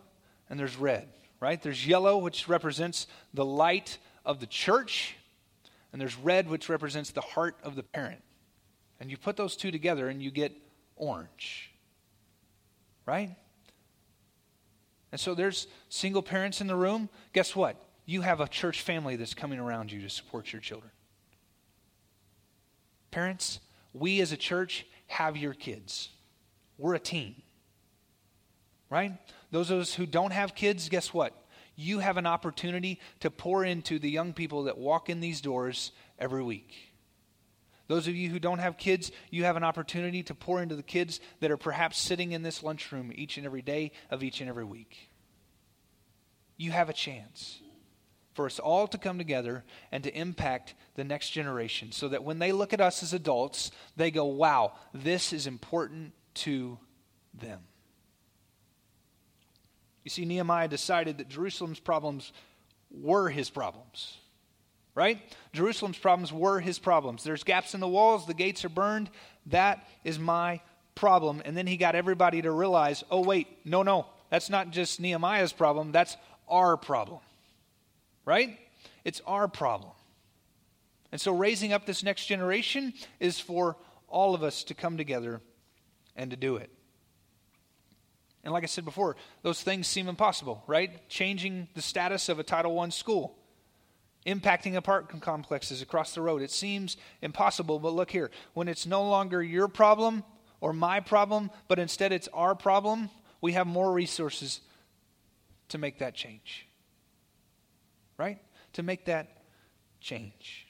and 0.50 0.58
there's 0.58 0.78
red, 0.78 1.10
right? 1.42 1.62
There's 1.62 1.86
yellow, 1.86 2.18
which 2.18 2.48
represents 2.48 3.08
the 3.34 3.44
light 3.44 3.98
of 4.24 4.40
the 4.40 4.46
church, 4.46 5.18
and 5.92 6.00
there's 6.00 6.16
red, 6.16 6.48
which 6.48 6.70
represents 6.70 7.12
the 7.12 7.22
heart 7.22 7.58
of 7.64 7.76
the 7.76 7.84
parent. 7.84 8.22
And 9.02 9.12
you 9.12 9.18
put 9.18 9.36
those 9.36 9.58
two 9.58 9.72
together 9.72 10.08
and 10.08 10.22
you 10.22 10.30
get 10.32 10.54
orange, 10.96 11.72
right? 13.06 13.36
And 15.12 15.20
so 15.20 15.34
there's 15.34 15.68
single 15.90 16.22
parents 16.22 16.62
in 16.62 16.68
the 16.68 16.76
room. 16.76 17.10
Guess 17.34 17.56
what? 17.56 17.76
You 18.06 18.22
have 18.22 18.40
a 18.40 18.48
church 18.48 18.82
family 18.82 19.16
that's 19.16 19.34
coming 19.34 19.60
around 19.60 19.92
you 19.92 20.02
to 20.02 20.10
support 20.10 20.54
your 20.54 20.62
children. 20.62 20.92
Parents, 23.10 23.60
we 23.94 24.22
as 24.22 24.32
a 24.32 24.38
church 24.38 24.86
have 25.08 25.36
your 25.36 25.54
kids. 25.54 26.10
We're 26.78 26.94
a 26.94 27.00
team. 27.00 27.36
Right? 28.90 29.14
Those 29.52 29.70
of 29.70 29.80
us 29.80 29.94
who 29.94 30.06
don't 30.06 30.32
have 30.34 30.56
kids, 30.56 30.90
guess 30.90 31.14
what? 31.14 31.34
You 31.76 32.00
have 32.00 32.18
an 32.18 32.26
opportunity 32.26 33.00
to 33.20 33.30
pour 33.30 33.64
into 33.64 34.00
the 34.00 34.10
young 34.10 34.34
people 34.34 34.64
that 34.64 34.78
walk 34.78 35.10
in 35.10 35.20
these 35.20 35.42
doors 35.42 35.92
every 36.18 36.44
week. 36.44 36.74
Those 37.88 38.08
of 38.08 38.16
you 38.16 38.30
who 38.30 38.40
don't 38.40 38.60
have 38.60 38.78
kids, 38.78 39.12
you 39.30 39.44
have 39.44 39.58
an 39.58 39.64
opportunity 39.66 40.24
to 40.24 40.34
pour 40.34 40.62
into 40.62 40.78
the 40.78 40.84
kids 40.84 41.20
that 41.42 41.52
are 41.52 41.58
perhaps 41.58 41.98
sitting 41.98 42.32
in 42.32 42.42
this 42.42 42.64
lunchroom 42.64 43.12
each 43.14 43.36
and 43.36 43.46
every 43.46 43.62
day 43.62 43.92
of 44.10 44.24
each 44.24 44.40
and 44.40 44.50
every 44.50 44.64
week. 44.64 45.10
You 46.56 46.72
have 46.72 46.90
a 46.90 46.94
chance 46.94 47.60
for 48.34 48.46
us 48.46 48.60
all 48.60 48.88
to 48.88 48.98
come 48.98 49.18
together 49.18 49.66
and 49.92 50.04
to 50.06 50.18
impact 50.18 50.74
the 50.96 51.04
next 51.04 51.32
generation 51.32 51.92
so 51.92 52.08
that 52.08 52.24
when 52.24 52.40
they 52.40 52.54
look 52.54 52.72
at 52.72 52.80
us 52.80 53.04
as 53.04 53.14
adults, 53.14 53.72
they 53.98 54.10
go, 54.10 54.24
wow, 54.24 54.74
this 54.94 55.34
is 55.34 55.46
important 55.46 56.14
to 56.36 56.78
them. 57.34 57.60
You 60.04 60.10
see, 60.10 60.26
Nehemiah 60.26 60.68
decided 60.68 61.18
that 61.20 61.30
Jerusalem's 61.30 61.80
problems 61.80 62.34
were 62.90 63.30
his 63.30 63.50
problems. 63.50 64.18
Right? 64.94 65.22
Jerusalem's 65.54 65.98
problems 65.98 66.34
were 66.34 66.60
his 66.60 66.78
problems. 66.78 67.24
There's 67.24 67.44
gaps 67.44 67.74
in 67.74 67.80
the 67.80 67.88
walls, 67.88 68.26
the 68.26 68.34
gates 68.34 68.66
are 68.66 68.70
burned. 68.70 69.10
That 69.46 69.88
is 70.04 70.20
my 70.20 70.60
problem. 70.96 71.42
And 71.46 71.56
then 71.56 71.66
he 71.66 71.78
got 71.78 71.96
everybody 71.96 72.42
to 72.42 72.52
realize 72.52 73.04
oh, 73.10 73.24
wait, 73.24 73.48
no, 73.64 73.84
no, 73.84 74.06
that's 74.30 74.50
not 74.50 74.72
just 74.72 75.00
Nehemiah's 75.00 75.54
problem, 75.54 75.92
that's 75.92 76.18
our 76.48 76.76
problem. 76.76 77.20
Right? 78.26 78.60
It's 79.06 79.22
our 79.26 79.48
problem. 79.48 79.92
And 81.12 81.20
so 81.20 81.34
raising 81.34 81.74
up 81.74 81.86
this 81.86 82.04
next 82.04 82.26
generation 82.26 82.94
is 83.20 83.40
for 83.40 83.78
all 84.08 84.36
of 84.36 84.44
us 84.44 84.64
to 84.66 84.74
come 84.74 84.98
together 84.98 85.42
and 86.16 86.32
to 86.32 86.38
do 86.38 86.58
it. 86.58 86.70
And 88.44 88.54
like 88.54 88.64
I 88.64 88.68
said 88.68 88.86
before, 88.86 89.16
those 89.44 89.62
things 89.62 89.88
seem 89.88 90.08
impossible, 90.08 90.64
right? 90.66 91.08
Changing 91.10 91.68
the 91.76 91.82
status 91.82 92.28
of 92.28 92.40
a 92.40 92.44
Title 92.44 92.80
I 92.80 92.90
school, 92.90 93.38
impacting 94.26 94.76
apartment 94.76 95.22
complexes 95.22 95.82
across 95.82 96.16
the 96.16 96.22
road. 96.22 96.42
It 96.42 96.52
seems 96.52 96.98
impossible, 97.22 97.80
but 97.80 97.94
look 97.94 98.10
here. 98.10 98.32
When 98.54 98.68
it's 98.68 98.86
no 98.86 99.04
longer 99.08 99.44
your 99.44 99.68
problem 99.68 100.24
or 100.60 100.74
my 100.74 101.00
problem, 101.00 101.52
but 101.68 101.78
instead 101.78 102.12
it's 102.12 102.28
our 102.34 102.56
problem, 102.56 103.10
we 103.42 103.54
have 103.54 103.68
more 103.68 103.92
resources 103.92 104.62
to 105.70 105.78
make 105.78 106.00
that 106.00 106.16
change. 106.16 106.68
Right? 108.18 108.40
To 108.74 108.84
make 108.84 109.06
that 109.06 109.44
change. 110.00 110.68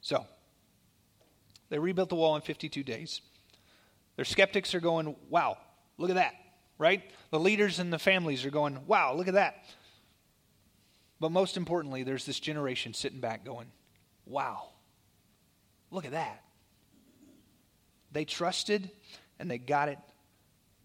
So, 0.00 0.26
they 1.68 1.78
rebuilt 1.78 2.08
the 2.08 2.16
wall 2.16 2.34
in 2.34 2.42
52 2.42 2.82
days. 2.82 3.20
Their 4.16 4.24
skeptics 4.24 4.74
are 4.74 4.80
going, 4.80 5.14
wow, 5.28 5.56
look 6.00 6.10
at 6.10 6.16
that, 6.16 6.34
right? 6.78 7.02
The 7.30 7.38
leaders 7.38 7.78
and 7.78 7.92
the 7.92 7.98
families 7.98 8.44
are 8.46 8.50
going, 8.50 8.78
wow, 8.86 9.14
look 9.14 9.28
at 9.28 9.34
that. 9.34 9.64
But 11.20 11.30
most 11.30 11.58
importantly, 11.58 12.02
there's 12.02 12.24
this 12.24 12.40
generation 12.40 12.94
sitting 12.94 13.20
back 13.20 13.44
going, 13.44 13.66
wow, 14.24 14.70
look 15.90 16.06
at 16.06 16.12
that. 16.12 16.42
They 18.12 18.24
trusted 18.24 18.90
and 19.38 19.50
they 19.50 19.58
got 19.58 19.90
it 19.90 19.98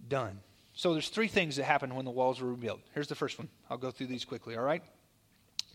done. 0.08 0.41
So 0.73 0.91
there's 0.91 1.08
three 1.08 1.30
things 1.30 1.56
that 1.56 1.63
happened 1.63 1.95
when 1.95 2.04
the 2.04 2.12
walls 2.12 2.41
were 2.41 2.49
rebuilt. 2.49 2.82
Here's 2.93 3.08
the 3.08 3.15
first 3.15 3.39
one. 3.39 3.47
I'll 3.69 3.78
go 3.78 3.91
through 3.91 4.08
these 4.08 4.25
quickly, 4.25 4.58
all 4.58 4.63
right? 4.63 4.84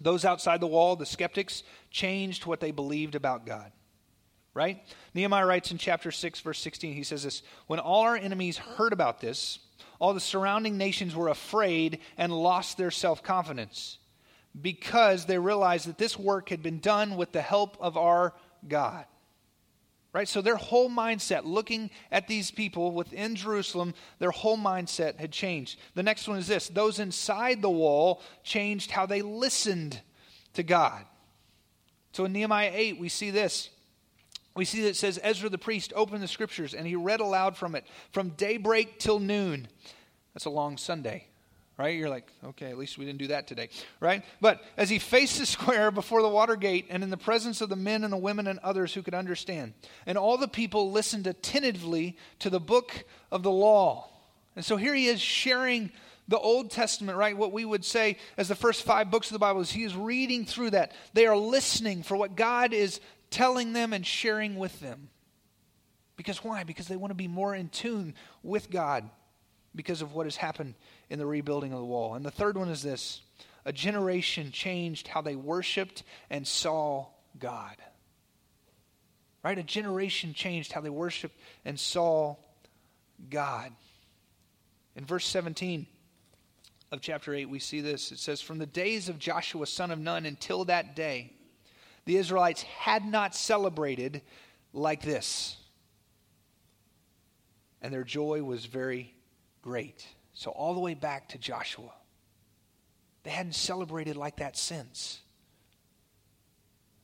Those 0.02 0.26
outside 0.26 0.60
the 0.60 0.66
wall, 0.66 0.96
the 0.96 1.06
skeptics, 1.06 1.62
changed 1.90 2.44
what 2.44 2.60
they 2.60 2.70
believed 2.70 3.14
about 3.14 3.46
God. 3.46 3.72
Right? 4.52 4.82
Nehemiah 5.14 5.46
writes 5.46 5.70
in 5.70 5.78
chapter 5.78 6.10
6, 6.10 6.40
verse 6.40 6.58
16, 6.58 6.94
he 6.94 7.04
says 7.04 7.22
this 7.22 7.42
When 7.66 7.78
all 7.78 8.02
our 8.02 8.16
enemies 8.16 8.58
heard 8.58 8.92
about 8.92 9.20
this, 9.20 9.60
all 10.00 10.12
the 10.12 10.20
surrounding 10.20 10.76
nations 10.76 11.14
were 11.14 11.28
afraid 11.28 12.00
and 12.16 12.32
lost 12.32 12.76
their 12.76 12.90
self 12.90 13.22
confidence 13.22 13.98
because 14.60 15.26
they 15.26 15.38
realized 15.38 15.86
that 15.86 15.98
this 15.98 16.18
work 16.18 16.48
had 16.48 16.62
been 16.62 16.80
done 16.80 17.16
with 17.16 17.32
the 17.32 17.42
help 17.42 17.76
of 17.80 17.96
our 17.96 18.34
God. 18.66 19.04
Right? 20.12 20.26
So 20.26 20.42
their 20.42 20.56
whole 20.56 20.90
mindset, 20.90 21.42
looking 21.44 21.90
at 22.10 22.26
these 22.26 22.50
people 22.50 22.90
within 22.90 23.36
Jerusalem, 23.36 23.94
their 24.18 24.32
whole 24.32 24.58
mindset 24.58 25.20
had 25.20 25.30
changed. 25.30 25.78
The 25.94 26.02
next 26.02 26.26
one 26.26 26.38
is 26.38 26.48
this 26.48 26.68
those 26.68 26.98
inside 26.98 27.62
the 27.62 27.70
wall 27.70 28.20
changed 28.42 28.90
how 28.90 29.06
they 29.06 29.22
listened 29.22 30.00
to 30.54 30.64
God. 30.64 31.04
So 32.12 32.24
in 32.24 32.32
Nehemiah 32.32 32.72
8, 32.74 32.98
we 32.98 33.08
see 33.08 33.30
this. 33.30 33.70
We 34.54 34.64
see 34.64 34.82
that 34.82 34.88
it 34.88 34.96
says 34.96 35.18
Ezra 35.22 35.48
the 35.48 35.58
priest 35.58 35.92
opened 35.94 36.22
the 36.22 36.28
scriptures 36.28 36.74
and 36.74 36.86
he 36.86 36.96
read 36.96 37.20
aloud 37.20 37.56
from 37.56 37.74
it 37.74 37.84
from 38.12 38.30
daybreak 38.30 38.98
till 38.98 39.20
noon. 39.20 39.68
That's 40.34 40.44
a 40.44 40.50
long 40.50 40.76
Sunday 40.76 41.26
right? 41.80 41.96
You're 41.96 42.10
like, 42.10 42.30
okay, 42.44 42.66
at 42.66 42.76
least 42.76 42.98
we 42.98 43.06
didn't 43.06 43.20
do 43.20 43.28
that 43.28 43.46
today, 43.46 43.70
right? 44.00 44.22
But 44.38 44.62
as 44.76 44.90
he 44.90 44.98
faced 44.98 45.38
the 45.38 45.46
square 45.46 45.90
before 45.90 46.20
the 46.20 46.28
water 46.28 46.54
gate 46.54 46.86
and 46.90 47.02
in 47.02 47.08
the 47.08 47.16
presence 47.16 47.62
of 47.62 47.70
the 47.70 47.76
men 47.76 48.04
and 48.04 48.12
the 48.12 48.18
women 48.18 48.46
and 48.46 48.58
others 48.58 48.92
who 48.92 49.00
could 49.00 49.14
understand, 49.14 49.72
and 50.04 50.18
all 50.18 50.36
the 50.36 50.46
people 50.46 50.92
listened 50.92 51.26
attentively 51.26 52.18
to 52.40 52.50
the 52.50 52.60
book 52.60 53.04
of 53.32 53.42
the 53.42 53.50
law. 53.50 54.10
And 54.56 54.62
so 54.62 54.76
here 54.76 54.92
he 54.92 55.06
is 55.06 55.22
sharing 55.22 55.90
the 56.28 56.38
Old 56.38 56.70
Testament, 56.70 57.16
right? 57.16 57.34
What 57.34 57.50
we 57.50 57.64
would 57.64 57.84
say 57.84 58.18
as 58.36 58.48
the 58.48 58.54
first 58.54 58.82
five 58.82 59.10
books 59.10 59.28
of 59.28 59.32
the 59.32 59.38
Bible 59.38 59.62
is 59.62 59.72
he 59.72 59.84
is 59.84 59.96
reading 59.96 60.44
through 60.44 60.70
that. 60.70 60.92
They 61.14 61.26
are 61.26 61.36
listening 61.36 62.02
for 62.02 62.14
what 62.14 62.36
God 62.36 62.74
is 62.74 63.00
telling 63.30 63.72
them 63.72 63.92
and 63.92 64.06
sharing 64.06 64.56
with 64.56 64.80
them. 64.80 65.08
Because 66.16 66.44
why? 66.44 66.64
Because 66.64 66.88
they 66.88 66.96
want 66.96 67.10
to 67.12 67.16
be 67.16 67.28
more 67.28 67.54
in 67.54 67.68
tune 67.68 68.14
with 68.42 68.70
God 68.70 69.08
because 69.74 70.02
of 70.02 70.12
what 70.12 70.26
has 70.26 70.36
happened 70.36 70.74
in 71.08 71.18
the 71.18 71.26
rebuilding 71.26 71.72
of 71.72 71.78
the 71.78 71.84
wall. 71.84 72.14
And 72.14 72.24
the 72.24 72.30
third 72.30 72.58
one 72.58 72.68
is 72.68 72.82
this 72.82 73.22
a 73.64 73.72
generation 73.72 74.52
changed 74.52 75.08
how 75.08 75.22
they 75.22 75.36
worshiped 75.36 76.02
and 76.28 76.46
saw 76.46 77.06
God. 77.38 77.76
Right? 79.42 79.58
A 79.58 79.62
generation 79.62 80.34
changed 80.34 80.72
how 80.72 80.80
they 80.80 80.90
worshiped 80.90 81.38
and 81.64 81.78
saw 81.78 82.36
God. 83.30 83.72
In 84.96 85.04
verse 85.04 85.24
17 85.26 85.86
of 86.92 87.00
chapter 87.00 87.32
8, 87.32 87.48
we 87.48 87.58
see 87.58 87.80
this. 87.80 88.12
It 88.12 88.18
says, 88.18 88.42
From 88.42 88.58
the 88.58 88.66
days 88.66 89.08
of 89.08 89.18
Joshua, 89.18 89.66
son 89.66 89.90
of 89.90 89.98
Nun, 89.98 90.26
until 90.26 90.64
that 90.66 90.94
day, 90.94 91.32
the 92.04 92.16
Israelites 92.16 92.62
had 92.62 93.04
not 93.04 93.34
celebrated 93.34 94.22
like 94.72 95.02
this. 95.02 95.56
And 97.82 97.92
their 97.92 98.04
joy 98.04 98.42
was 98.42 98.66
very 98.66 99.14
great. 99.62 100.06
So, 100.32 100.50
all 100.50 100.74
the 100.74 100.80
way 100.80 100.94
back 100.94 101.28
to 101.30 101.38
Joshua, 101.38 101.92
they 103.22 103.30
hadn't 103.30 103.54
celebrated 103.54 104.16
like 104.16 104.36
that 104.36 104.56
since. 104.56 105.20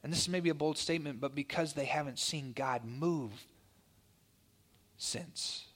And 0.03 0.13
this 0.13 0.21
is 0.21 0.29
maybe 0.29 0.51
a 0.51 0.55
bold 0.55 0.79
statement, 0.79 1.21
but 1.21 1.35
because 1.35 1.73
they 1.73 1.85
haven't 1.85 2.19
seen 2.19 2.53
God 2.55 2.85
move 2.85 3.33
since, 4.97 5.67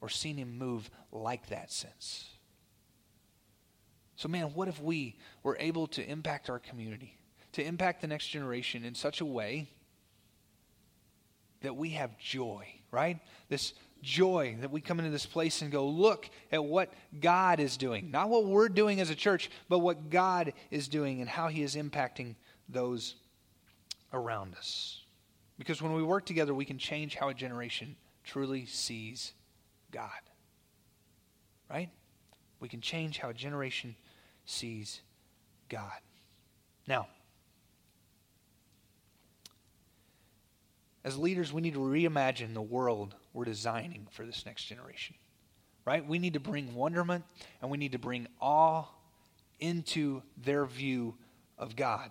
or 0.00 0.08
seen 0.08 0.36
Him 0.36 0.56
move 0.56 0.88
like 1.10 1.48
that 1.48 1.72
since. 1.72 2.28
So, 4.16 4.28
man, 4.28 4.52
what 4.54 4.68
if 4.68 4.80
we 4.80 5.16
were 5.42 5.56
able 5.58 5.86
to 5.88 6.06
impact 6.06 6.50
our 6.50 6.58
community, 6.58 7.16
to 7.52 7.64
impact 7.64 8.00
the 8.00 8.06
next 8.06 8.28
generation 8.28 8.84
in 8.84 8.94
such 8.94 9.20
a 9.20 9.26
way 9.26 9.68
that 11.62 11.76
we 11.76 11.90
have 11.90 12.16
joy, 12.18 12.66
right? 12.90 13.18
This 13.48 13.74
joy 14.02 14.56
that 14.60 14.70
we 14.70 14.80
come 14.80 14.98
into 14.98 15.10
this 15.10 15.26
place 15.26 15.62
and 15.62 15.70
go, 15.70 15.86
look 15.86 16.28
at 16.52 16.64
what 16.64 16.92
God 17.20 17.60
is 17.60 17.76
doing. 17.76 18.10
Not 18.10 18.30
what 18.30 18.46
we're 18.46 18.68
doing 18.68 19.00
as 19.00 19.10
a 19.10 19.14
church, 19.14 19.50
but 19.68 19.80
what 19.80 20.10
God 20.10 20.52
is 20.70 20.88
doing 20.88 21.20
and 21.20 21.28
how 21.28 21.48
He 21.48 21.62
is 21.62 21.76
impacting 21.76 22.34
those 22.68 23.16
around 24.12 24.54
us. 24.54 25.02
Because 25.58 25.82
when 25.82 25.92
we 25.92 26.02
work 26.02 26.24
together, 26.24 26.54
we 26.54 26.64
can 26.64 26.78
change 26.78 27.14
how 27.14 27.28
a 27.28 27.34
generation 27.34 27.96
truly 28.24 28.64
sees 28.64 29.32
God. 29.90 30.10
Right? 31.68 31.90
We 32.58 32.68
can 32.68 32.80
change 32.80 33.18
how 33.18 33.28
a 33.28 33.34
generation 33.34 33.94
sees 34.46 35.02
God. 35.68 36.00
Now, 36.86 37.06
as 41.04 41.16
leaders, 41.16 41.52
we 41.52 41.62
need 41.62 41.74
to 41.74 41.80
reimagine 41.80 42.54
the 42.54 42.60
world 42.62 43.14
we're 43.32 43.44
designing 43.44 44.06
for 44.10 44.24
this 44.24 44.44
next 44.44 44.64
generation. 44.64 45.16
Right? 45.86 46.06
We 46.06 46.18
need 46.18 46.34
to 46.34 46.40
bring 46.40 46.74
wonderment 46.74 47.24
and 47.62 47.70
we 47.70 47.78
need 47.78 47.92
to 47.92 47.98
bring 47.98 48.26
awe 48.40 48.84
into 49.58 50.22
their 50.36 50.66
view 50.66 51.14
of 51.58 51.76
God. 51.76 52.10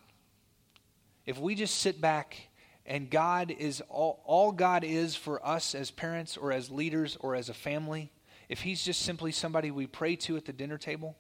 If 1.26 1.38
we 1.40 1.56
just 1.56 1.78
sit 1.78 2.02
back 2.02 2.50
and 2.86 3.10
God 3.10 3.52
is 3.52 3.82
all, 3.90 4.22
all 4.26 4.52
God 4.52 4.84
is 4.84 5.16
for 5.16 5.46
us 5.46 5.76
as 5.76 5.92
parents 5.92 6.38
or 6.38 6.52
as 6.52 6.72
leaders 6.72 7.18
or 7.20 7.36
as 7.36 7.50
a 7.50 7.54
family, 7.54 8.12
if 8.48 8.62
He's 8.62 8.84
just 8.84 9.02
simply 9.02 9.32
somebody 9.32 9.70
we 9.70 9.86
pray 9.86 10.16
to 10.18 10.38
at 10.38 10.46
the 10.46 10.54
dinner 10.54 10.80
table, 10.80 11.16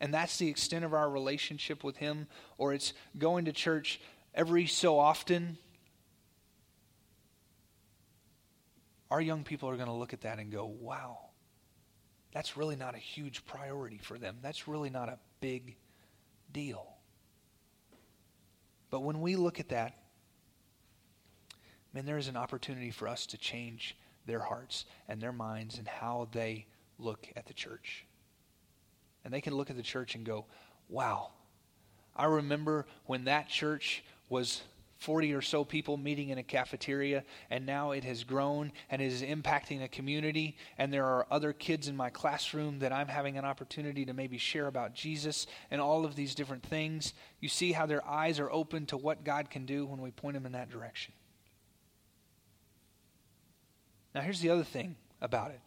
and 0.00 0.12
that's 0.12 0.36
the 0.38 0.48
extent 0.48 0.84
of 0.84 0.92
our 0.92 1.08
relationship 1.08 1.84
with 1.84 1.98
Him, 1.98 2.26
or 2.58 2.74
it's 2.74 2.92
going 3.16 3.44
to 3.44 3.52
church 3.52 4.00
every 4.34 4.66
so 4.66 4.98
often 4.98 5.56
our 9.14 9.20
young 9.20 9.44
people 9.44 9.68
are 9.68 9.76
going 9.76 9.86
to 9.86 9.94
look 9.94 10.12
at 10.12 10.22
that 10.22 10.40
and 10.40 10.50
go, 10.50 10.66
wow, 10.66 11.18
that's 12.32 12.56
really 12.56 12.74
not 12.74 12.96
a 12.96 12.98
huge 12.98 13.46
priority 13.46 14.00
for 14.02 14.18
them. 14.18 14.38
That's 14.42 14.66
really 14.66 14.90
not 14.90 15.08
a 15.08 15.20
big 15.38 15.76
deal. 16.52 16.96
But 18.90 19.04
when 19.04 19.20
we 19.20 19.36
look 19.36 19.60
at 19.60 19.68
that, 19.68 19.96
man, 21.92 22.06
there 22.06 22.18
is 22.18 22.26
an 22.26 22.36
opportunity 22.36 22.90
for 22.90 23.06
us 23.06 23.24
to 23.26 23.38
change 23.38 23.96
their 24.26 24.40
hearts 24.40 24.84
and 25.06 25.20
their 25.20 25.30
minds 25.32 25.78
and 25.78 25.86
how 25.86 26.26
they 26.32 26.66
look 26.98 27.28
at 27.36 27.46
the 27.46 27.54
church. 27.54 28.04
And 29.24 29.32
they 29.32 29.40
can 29.40 29.54
look 29.54 29.70
at 29.70 29.76
the 29.76 29.82
church 29.82 30.16
and 30.16 30.26
go, 30.26 30.46
wow, 30.88 31.30
I 32.16 32.24
remember 32.24 32.86
when 33.06 33.26
that 33.26 33.48
church 33.48 34.02
was 34.28 34.62
40 34.98 35.34
or 35.34 35.42
so 35.42 35.64
people 35.64 35.96
meeting 35.96 36.30
in 36.30 36.38
a 36.38 36.42
cafeteria, 36.42 37.24
and 37.50 37.66
now 37.66 37.90
it 37.90 38.04
has 38.04 38.24
grown 38.24 38.72
and 38.90 39.02
it 39.02 39.06
is 39.06 39.22
impacting 39.22 39.82
a 39.82 39.88
community. 39.88 40.56
And 40.78 40.92
there 40.92 41.04
are 41.04 41.26
other 41.30 41.52
kids 41.52 41.88
in 41.88 41.96
my 41.96 42.10
classroom 42.10 42.78
that 42.78 42.92
I'm 42.92 43.08
having 43.08 43.36
an 43.36 43.44
opportunity 43.44 44.04
to 44.06 44.14
maybe 44.14 44.38
share 44.38 44.66
about 44.66 44.94
Jesus 44.94 45.46
and 45.70 45.80
all 45.80 46.04
of 46.04 46.16
these 46.16 46.34
different 46.34 46.62
things. 46.62 47.12
You 47.40 47.48
see 47.48 47.72
how 47.72 47.86
their 47.86 48.06
eyes 48.06 48.40
are 48.40 48.50
open 48.50 48.86
to 48.86 48.96
what 48.96 49.24
God 49.24 49.50
can 49.50 49.66
do 49.66 49.84
when 49.84 50.00
we 50.00 50.10
point 50.10 50.34
them 50.34 50.46
in 50.46 50.52
that 50.52 50.70
direction. 50.70 51.12
Now, 54.14 54.20
here's 54.20 54.40
the 54.40 54.50
other 54.50 54.64
thing 54.64 54.96
about 55.20 55.50
it. 55.50 55.60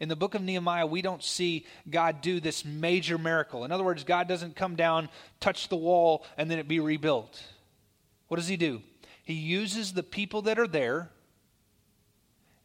In 0.00 0.08
the 0.08 0.16
book 0.16 0.34
of 0.34 0.40
Nehemiah, 0.40 0.86
we 0.86 1.02
don't 1.02 1.22
see 1.22 1.66
God 1.88 2.22
do 2.22 2.40
this 2.40 2.64
major 2.64 3.18
miracle. 3.18 3.66
In 3.66 3.72
other 3.72 3.84
words, 3.84 4.02
God 4.02 4.26
doesn't 4.26 4.56
come 4.56 4.74
down, 4.74 5.10
touch 5.40 5.68
the 5.68 5.76
wall, 5.76 6.24
and 6.38 6.50
then 6.50 6.58
it 6.58 6.66
be 6.66 6.80
rebuilt. 6.80 7.42
What 8.30 8.36
does 8.36 8.46
he 8.46 8.56
do? 8.56 8.80
He 9.24 9.32
uses 9.32 9.92
the 9.92 10.04
people 10.04 10.42
that 10.42 10.56
are 10.56 10.68
there 10.68 11.10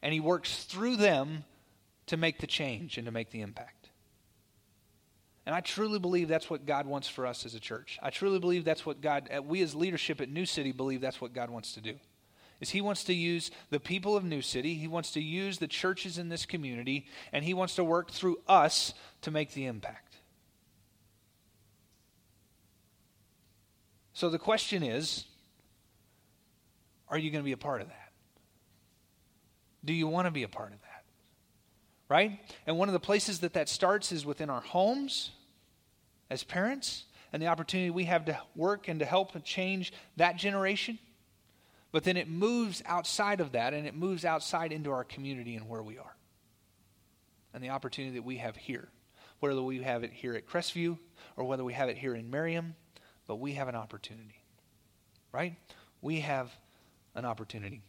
and 0.00 0.14
he 0.14 0.20
works 0.20 0.62
through 0.62 0.94
them 0.94 1.42
to 2.06 2.16
make 2.16 2.38
the 2.38 2.46
change 2.46 2.98
and 2.98 3.06
to 3.06 3.10
make 3.10 3.30
the 3.30 3.40
impact. 3.40 3.90
And 5.44 5.56
I 5.56 5.60
truly 5.60 5.98
believe 5.98 6.28
that's 6.28 6.48
what 6.48 6.66
God 6.66 6.86
wants 6.86 7.08
for 7.08 7.26
us 7.26 7.44
as 7.44 7.56
a 7.56 7.60
church. 7.60 7.98
I 8.00 8.10
truly 8.10 8.38
believe 8.38 8.64
that's 8.64 8.86
what 8.86 9.00
God, 9.00 9.28
uh, 9.36 9.42
we 9.42 9.60
as 9.60 9.74
leadership 9.74 10.20
at 10.20 10.28
New 10.28 10.46
City 10.46 10.70
believe 10.70 11.00
that's 11.00 11.20
what 11.20 11.32
God 11.32 11.50
wants 11.50 11.72
to 11.72 11.80
do. 11.80 11.96
Is 12.60 12.70
he 12.70 12.80
wants 12.80 13.02
to 13.02 13.12
use 13.12 13.50
the 13.70 13.80
people 13.80 14.16
of 14.16 14.22
New 14.22 14.42
City, 14.42 14.74
he 14.74 14.86
wants 14.86 15.10
to 15.14 15.20
use 15.20 15.58
the 15.58 15.66
churches 15.66 16.16
in 16.16 16.28
this 16.28 16.46
community, 16.46 17.08
and 17.32 17.44
he 17.44 17.54
wants 17.54 17.74
to 17.74 17.82
work 17.82 18.12
through 18.12 18.38
us 18.46 18.94
to 19.22 19.32
make 19.32 19.52
the 19.52 19.66
impact. 19.66 20.14
So 24.12 24.30
the 24.30 24.38
question 24.38 24.84
is 24.84 25.24
are 27.08 27.18
you 27.18 27.30
going 27.30 27.42
to 27.42 27.46
be 27.46 27.52
a 27.52 27.56
part 27.56 27.80
of 27.80 27.88
that? 27.88 28.12
Do 29.84 29.92
you 29.92 30.08
want 30.08 30.26
to 30.26 30.30
be 30.30 30.42
a 30.42 30.48
part 30.48 30.72
of 30.72 30.80
that? 30.80 31.04
Right? 32.08 32.40
And 32.66 32.78
one 32.78 32.88
of 32.88 32.92
the 32.92 33.00
places 33.00 33.40
that 33.40 33.54
that 33.54 33.68
starts 33.68 34.12
is 34.12 34.24
within 34.24 34.50
our 34.50 34.60
homes 34.60 35.30
as 36.30 36.44
parents 36.44 37.04
and 37.32 37.42
the 37.42 37.46
opportunity 37.46 37.90
we 37.90 38.04
have 38.04 38.24
to 38.26 38.38
work 38.54 38.88
and 38.88 39.00
to 39.00 39.06
help 39.06 39.32
change 39.44 39.92
that 40.16 40.36
generation. 40.36 40.98
But 41.92 42.04
then 42.04 42.16
it 42.16 42.28
moves 42.28 42.82
outside 42.86 43.40
of 43.40 43.52
that 43.52 43.74
and 43.74 43.86
it 43.86 43.94
moves 43.94 44.24
outside 44.24 44.72
into 44.72 44.90
our 44.90 45.04
community 45.04 45.56
and 45.56 45.68
where 45.68 45.82
we 45.82 45.98
are. 45.98 46.16
And 47.54 47.62
the 47.62 47.70
opportunity 47.70 48.16
that 48.16 48.24
we 48.24 48.36
have 48.36 48.56
here. 48.56 48.88
Whether 49.40 49.62
we 49.62 49.82
have 49.82 50.02
it 50.02 50.12
here 50.12 50.34
at 50.34 50.46
Crestview 50.46 50.98
or 51.36 51.44
whether 51.44 51.64
we 51.64 51.72
have 51.74 51.88
it 51.88 51.96
here 51.96 52.14
in 52.14 52.30
Merriam, 52.30 52.74
but 53.26 53.36
we 53.36 53.52
have 53.52 53.68
an 53.68 53.74
opportunity. 53.74 54.42
Right? 55.32 55.56
We 56.00 56.20
have 56.20 56.50
an 57.16 57.24
opportunity. 57.24 57.82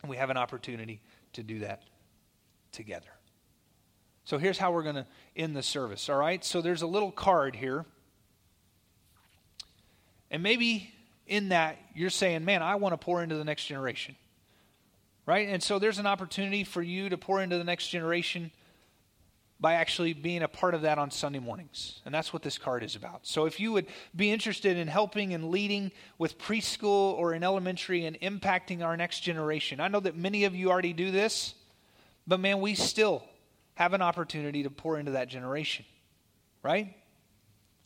And 0.00 0.08
we 0.08 0.16
have 0.16 0.30
an 0.30 0.38
opportunity 0.38 1.02
to 1.34 1.42
do 1.42 1.58
that 1.58 1.82
together. 2.72 3.08
So 4.24 4.38
here's 4.38 4.56
how 4.56 4.72
we're 4.72 4.82
going 4.82 4.94
to 4.94 5.06
end 5.36 5.54
the 5.54 5.62
service, 5.62 6.08
all 6.08 6.16
right? 6.16 6.42
So 6.42 6.62
there's 6.62 6.80
a 6.80 6.86
little 6.86 7.10
card 7.10 7.54
here. 7.54 7.84
And 10.30 10.42
maybe 10.42 10.90
in 11.26 11.50
that 11.50 11.78
you're 11.94 12.10
saying, 12.10 12.44
man, 12.44 12.62
I 12.62 12.76
want 12.76 12.94
to 12.94 12.96
pour 12.96 13.22
into 13.22 13.36
the 13.36 13.44
next 13.44 13.66
generation. 13.66 14.16
Right? 15.26 15.48
And 15.48 15.62
so 15.62 15.78
there's 15.78 15.98
an 15.98 16.06
opportunity 16.06 16.64
for 16.64 16.82
you 16.82 17.08
to 17.08 17.16
pour 17.16 17.40
into 17.40 17.56
the 17.56 17.64
next 17.64 17.88
generation 17.88 18.50
by 19.60 19.74
actually 19.74 20.12
being 20.12 20.42
a 20.42 20.48
part 20.48 20.74
of 20.74 20.82
that 20.82 20.98
on 20.98 21.10
Sunday 21.10 21.38
mornings. 21.38 22.00
And 22.04 22.14
that's 22.14 22.32
what 22.32 22.42
this 22.42 22.58
card 22.58 22.82
is 22.82 22.96
about. 22.96 23.26
So 23.26 23.46
if 23.46 23.60
you 23.60 23.72
would 23.72 23.86
be 24.14 24.30
interested 24.30 24.76
in 24.76 24.88
helping 24.88 25.32
and 25.32 25.50
leading 25.50 25.92
with 26.18 26.38
preschool 26.38 27.14
or 27.14 27.34
in 27.34 27.44
elementary 27.44 28.04
and 28.04 28.20
impacting 28.20 28.84
our 28.84 28.96
next 28.96 29.20
generation, 29.20 29.80
I 29.80 29.88
know 29.88 30.00
that 30.00 30.16
many 30.16 30.44
of 30.44 30.54
you 30.54 30.70
already 30.70 30.92
do 30.92 31.10
this, 31.10 31.54
but 32.26 32.40
man, 32.40 32.60
we 32.60 32.74
still 32.74 33.24
have 33.74 33.94
an 33.94 34.02
opportunity 34.02 34.64
to 34.64 34.70
pour 34.70 34.98
into 34.98 35.12
that 35.12 35.28
generation, 35.28 35.84
right? 36.62 36.94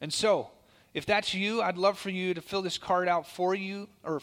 And 0.01 0.13
so, 0.13 0.51
if 0.95 1.07
that's 1.07 1.35
you, 1.35 1.63
I'd 1.63 1.79
love 1.79 1.99
for 1.99 2.11
you 2.11 2.35
to 2.35 2.41
fill 2.41 2.63
this 2.63 2.79
card 2.79 3.09
out 3.09 3.27
for 3.27 3.55
you 3.55 3.89
or 4.03 4.23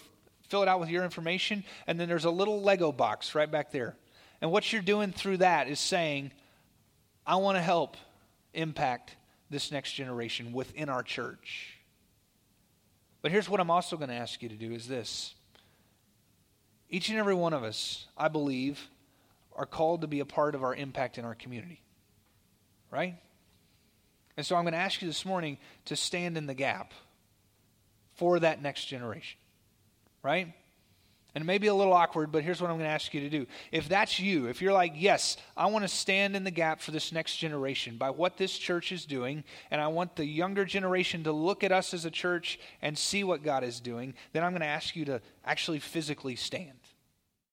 fill 0.49 0.61
it 0.61 0.67
out 0.67 0.79
with 0.79 0.89
your 0.89 1.03
information. 1.03 1.63
And 1.87 1.99
then 1.99 2.07
there's 2.09 2.25
a 2.25 2.31
little 2.31 2.61
Lego 2.61 2.91
box 2.91 3.35
right 3.35 3.49
back 3.49 3.71
there. 3.71 3.95
And 4.41 4.51
what 4.51 4.71
you're 4.71 4.81
doing 4.81 5.11
through 5.11 5.37
that 5.37 5.67
is 5.67 5.79
saying, 5.79 6.31
I 7.25 7.37
want 7.37 7.57
to 7.57 7.61
help 7.61 7.97
impact 8.53 9.15
this 9.49 9.71
next 9.71 9.93
generation 9.93 10.53
within 10.53 10.89
our 10.89 11.03
church. 11.03 11.77
But 13.21 13.31
here's 13.31 13.49
what 13.49 13.59
I'm 13.59 13.71
also 13.71 13.97
going 13.97 14.09
to 14.09 14.15
ask 14.15 14.43
you 14.43 14.49
to 14.49 14.55
do 14.55 14.71
is 14.71 14.87
this. 14.87 15.33
Each 16.89 17.09
and 17.09 17.17
every 17.17 17.33
one 17.33 17.53
of 17.53 17.63
us, 17.63 18.05
I 18.17 18.27
believe, 18.27 18.87
are 19.55 19.65
called 19.65 20.01
to 20.01 20.07
be 20.07 20.19
a 20.19 20.25
part 20.25 20.53
of 20.53 20.63
our 20.63 20.75
impact 20.75 21.17
in 21.17 21.25
our 21.25 21.35
community. 21.35 21.81
Right? 22.91 23.15
And 24.37 24.45
so 24.45 24.55
I'm 24.55 24.63
going 24.63 24.73
to 24.73 24.79
ask 24.79 25.01
you 25.01 25.07
this 25.07 25.25
morning 25.25 25.57
to 25.85 25.95
stand 25.95 26.37
in 26.37 26.45
the 26.45 26.53
gap 26.53 26.93
for 28.13 28.39
that 28.39 28.61
next 28.61 28.85
generation. 28.85 29.39
Right? 30.21 30.53
And 31.35 31.41
it 31.41 31.45
may 31.45 31.57
be 31.57 31.67
a 31.67 31.73
little 31.75 31.91
awkward, 31.91 32.31
but 32.31 32.43
here's 32.43 32.61
what 32.61 32.71
I'm 32.71 32.77
going 32.77 32.87
to 32.87 32.93
ask 32.93 33.13
you 33.13 33.19
to 33.19 33.29
do. 33.29 33.45
If 33.73 33.89
that's 33.89 34.21
you, 34.21 34.47
if 34.47 34.61
you're 34.61 34.71
like, 34.71 34.93
yes, 34.95 35.35
I 35.57 35.65
want 35.65 35.83
to 35.83 35.89
stand 35.89 36.33
in 36.33 36.45
the 36.45 36.51
gap 36.51 36.79
for 36.79 36.91
this 36.91 37.11
next 37.11 37.35
generation 37.35 37.97
by 37.97 38.09
what 38.09 38.37
this 38.37 38.57
church 38.57 38.93
is 38.93 39.05
doing, 39.05 39.43
and 39.69 39.81
I 39.81 39.87
want 39.87 40.15
the 40.15 40.25
younger 40.25 40.63
generation 40.63 41.25
to 41.25 41.33
look 41.33 41.61
at 41.65 41.73
us 41.73 41.93
as 41.93 42.05
a 42.05 42.11
church 42.11 42.57
and 42.81 42.97
see 42.97 43.25
what 43.25 43.43
God 43.43 43.65
is 43.65 43.81
doing, 43.81 44.13
then 44.31 44.45
I'm 44.45 44.51
going 44.51 44.61
to 44.61 44.67
ask 44.67 44.95
you 44.95 45.03
to 45.05 45.21
actually 45.43 45.79
physically 45.79 46.37
stand. 46.37 46.79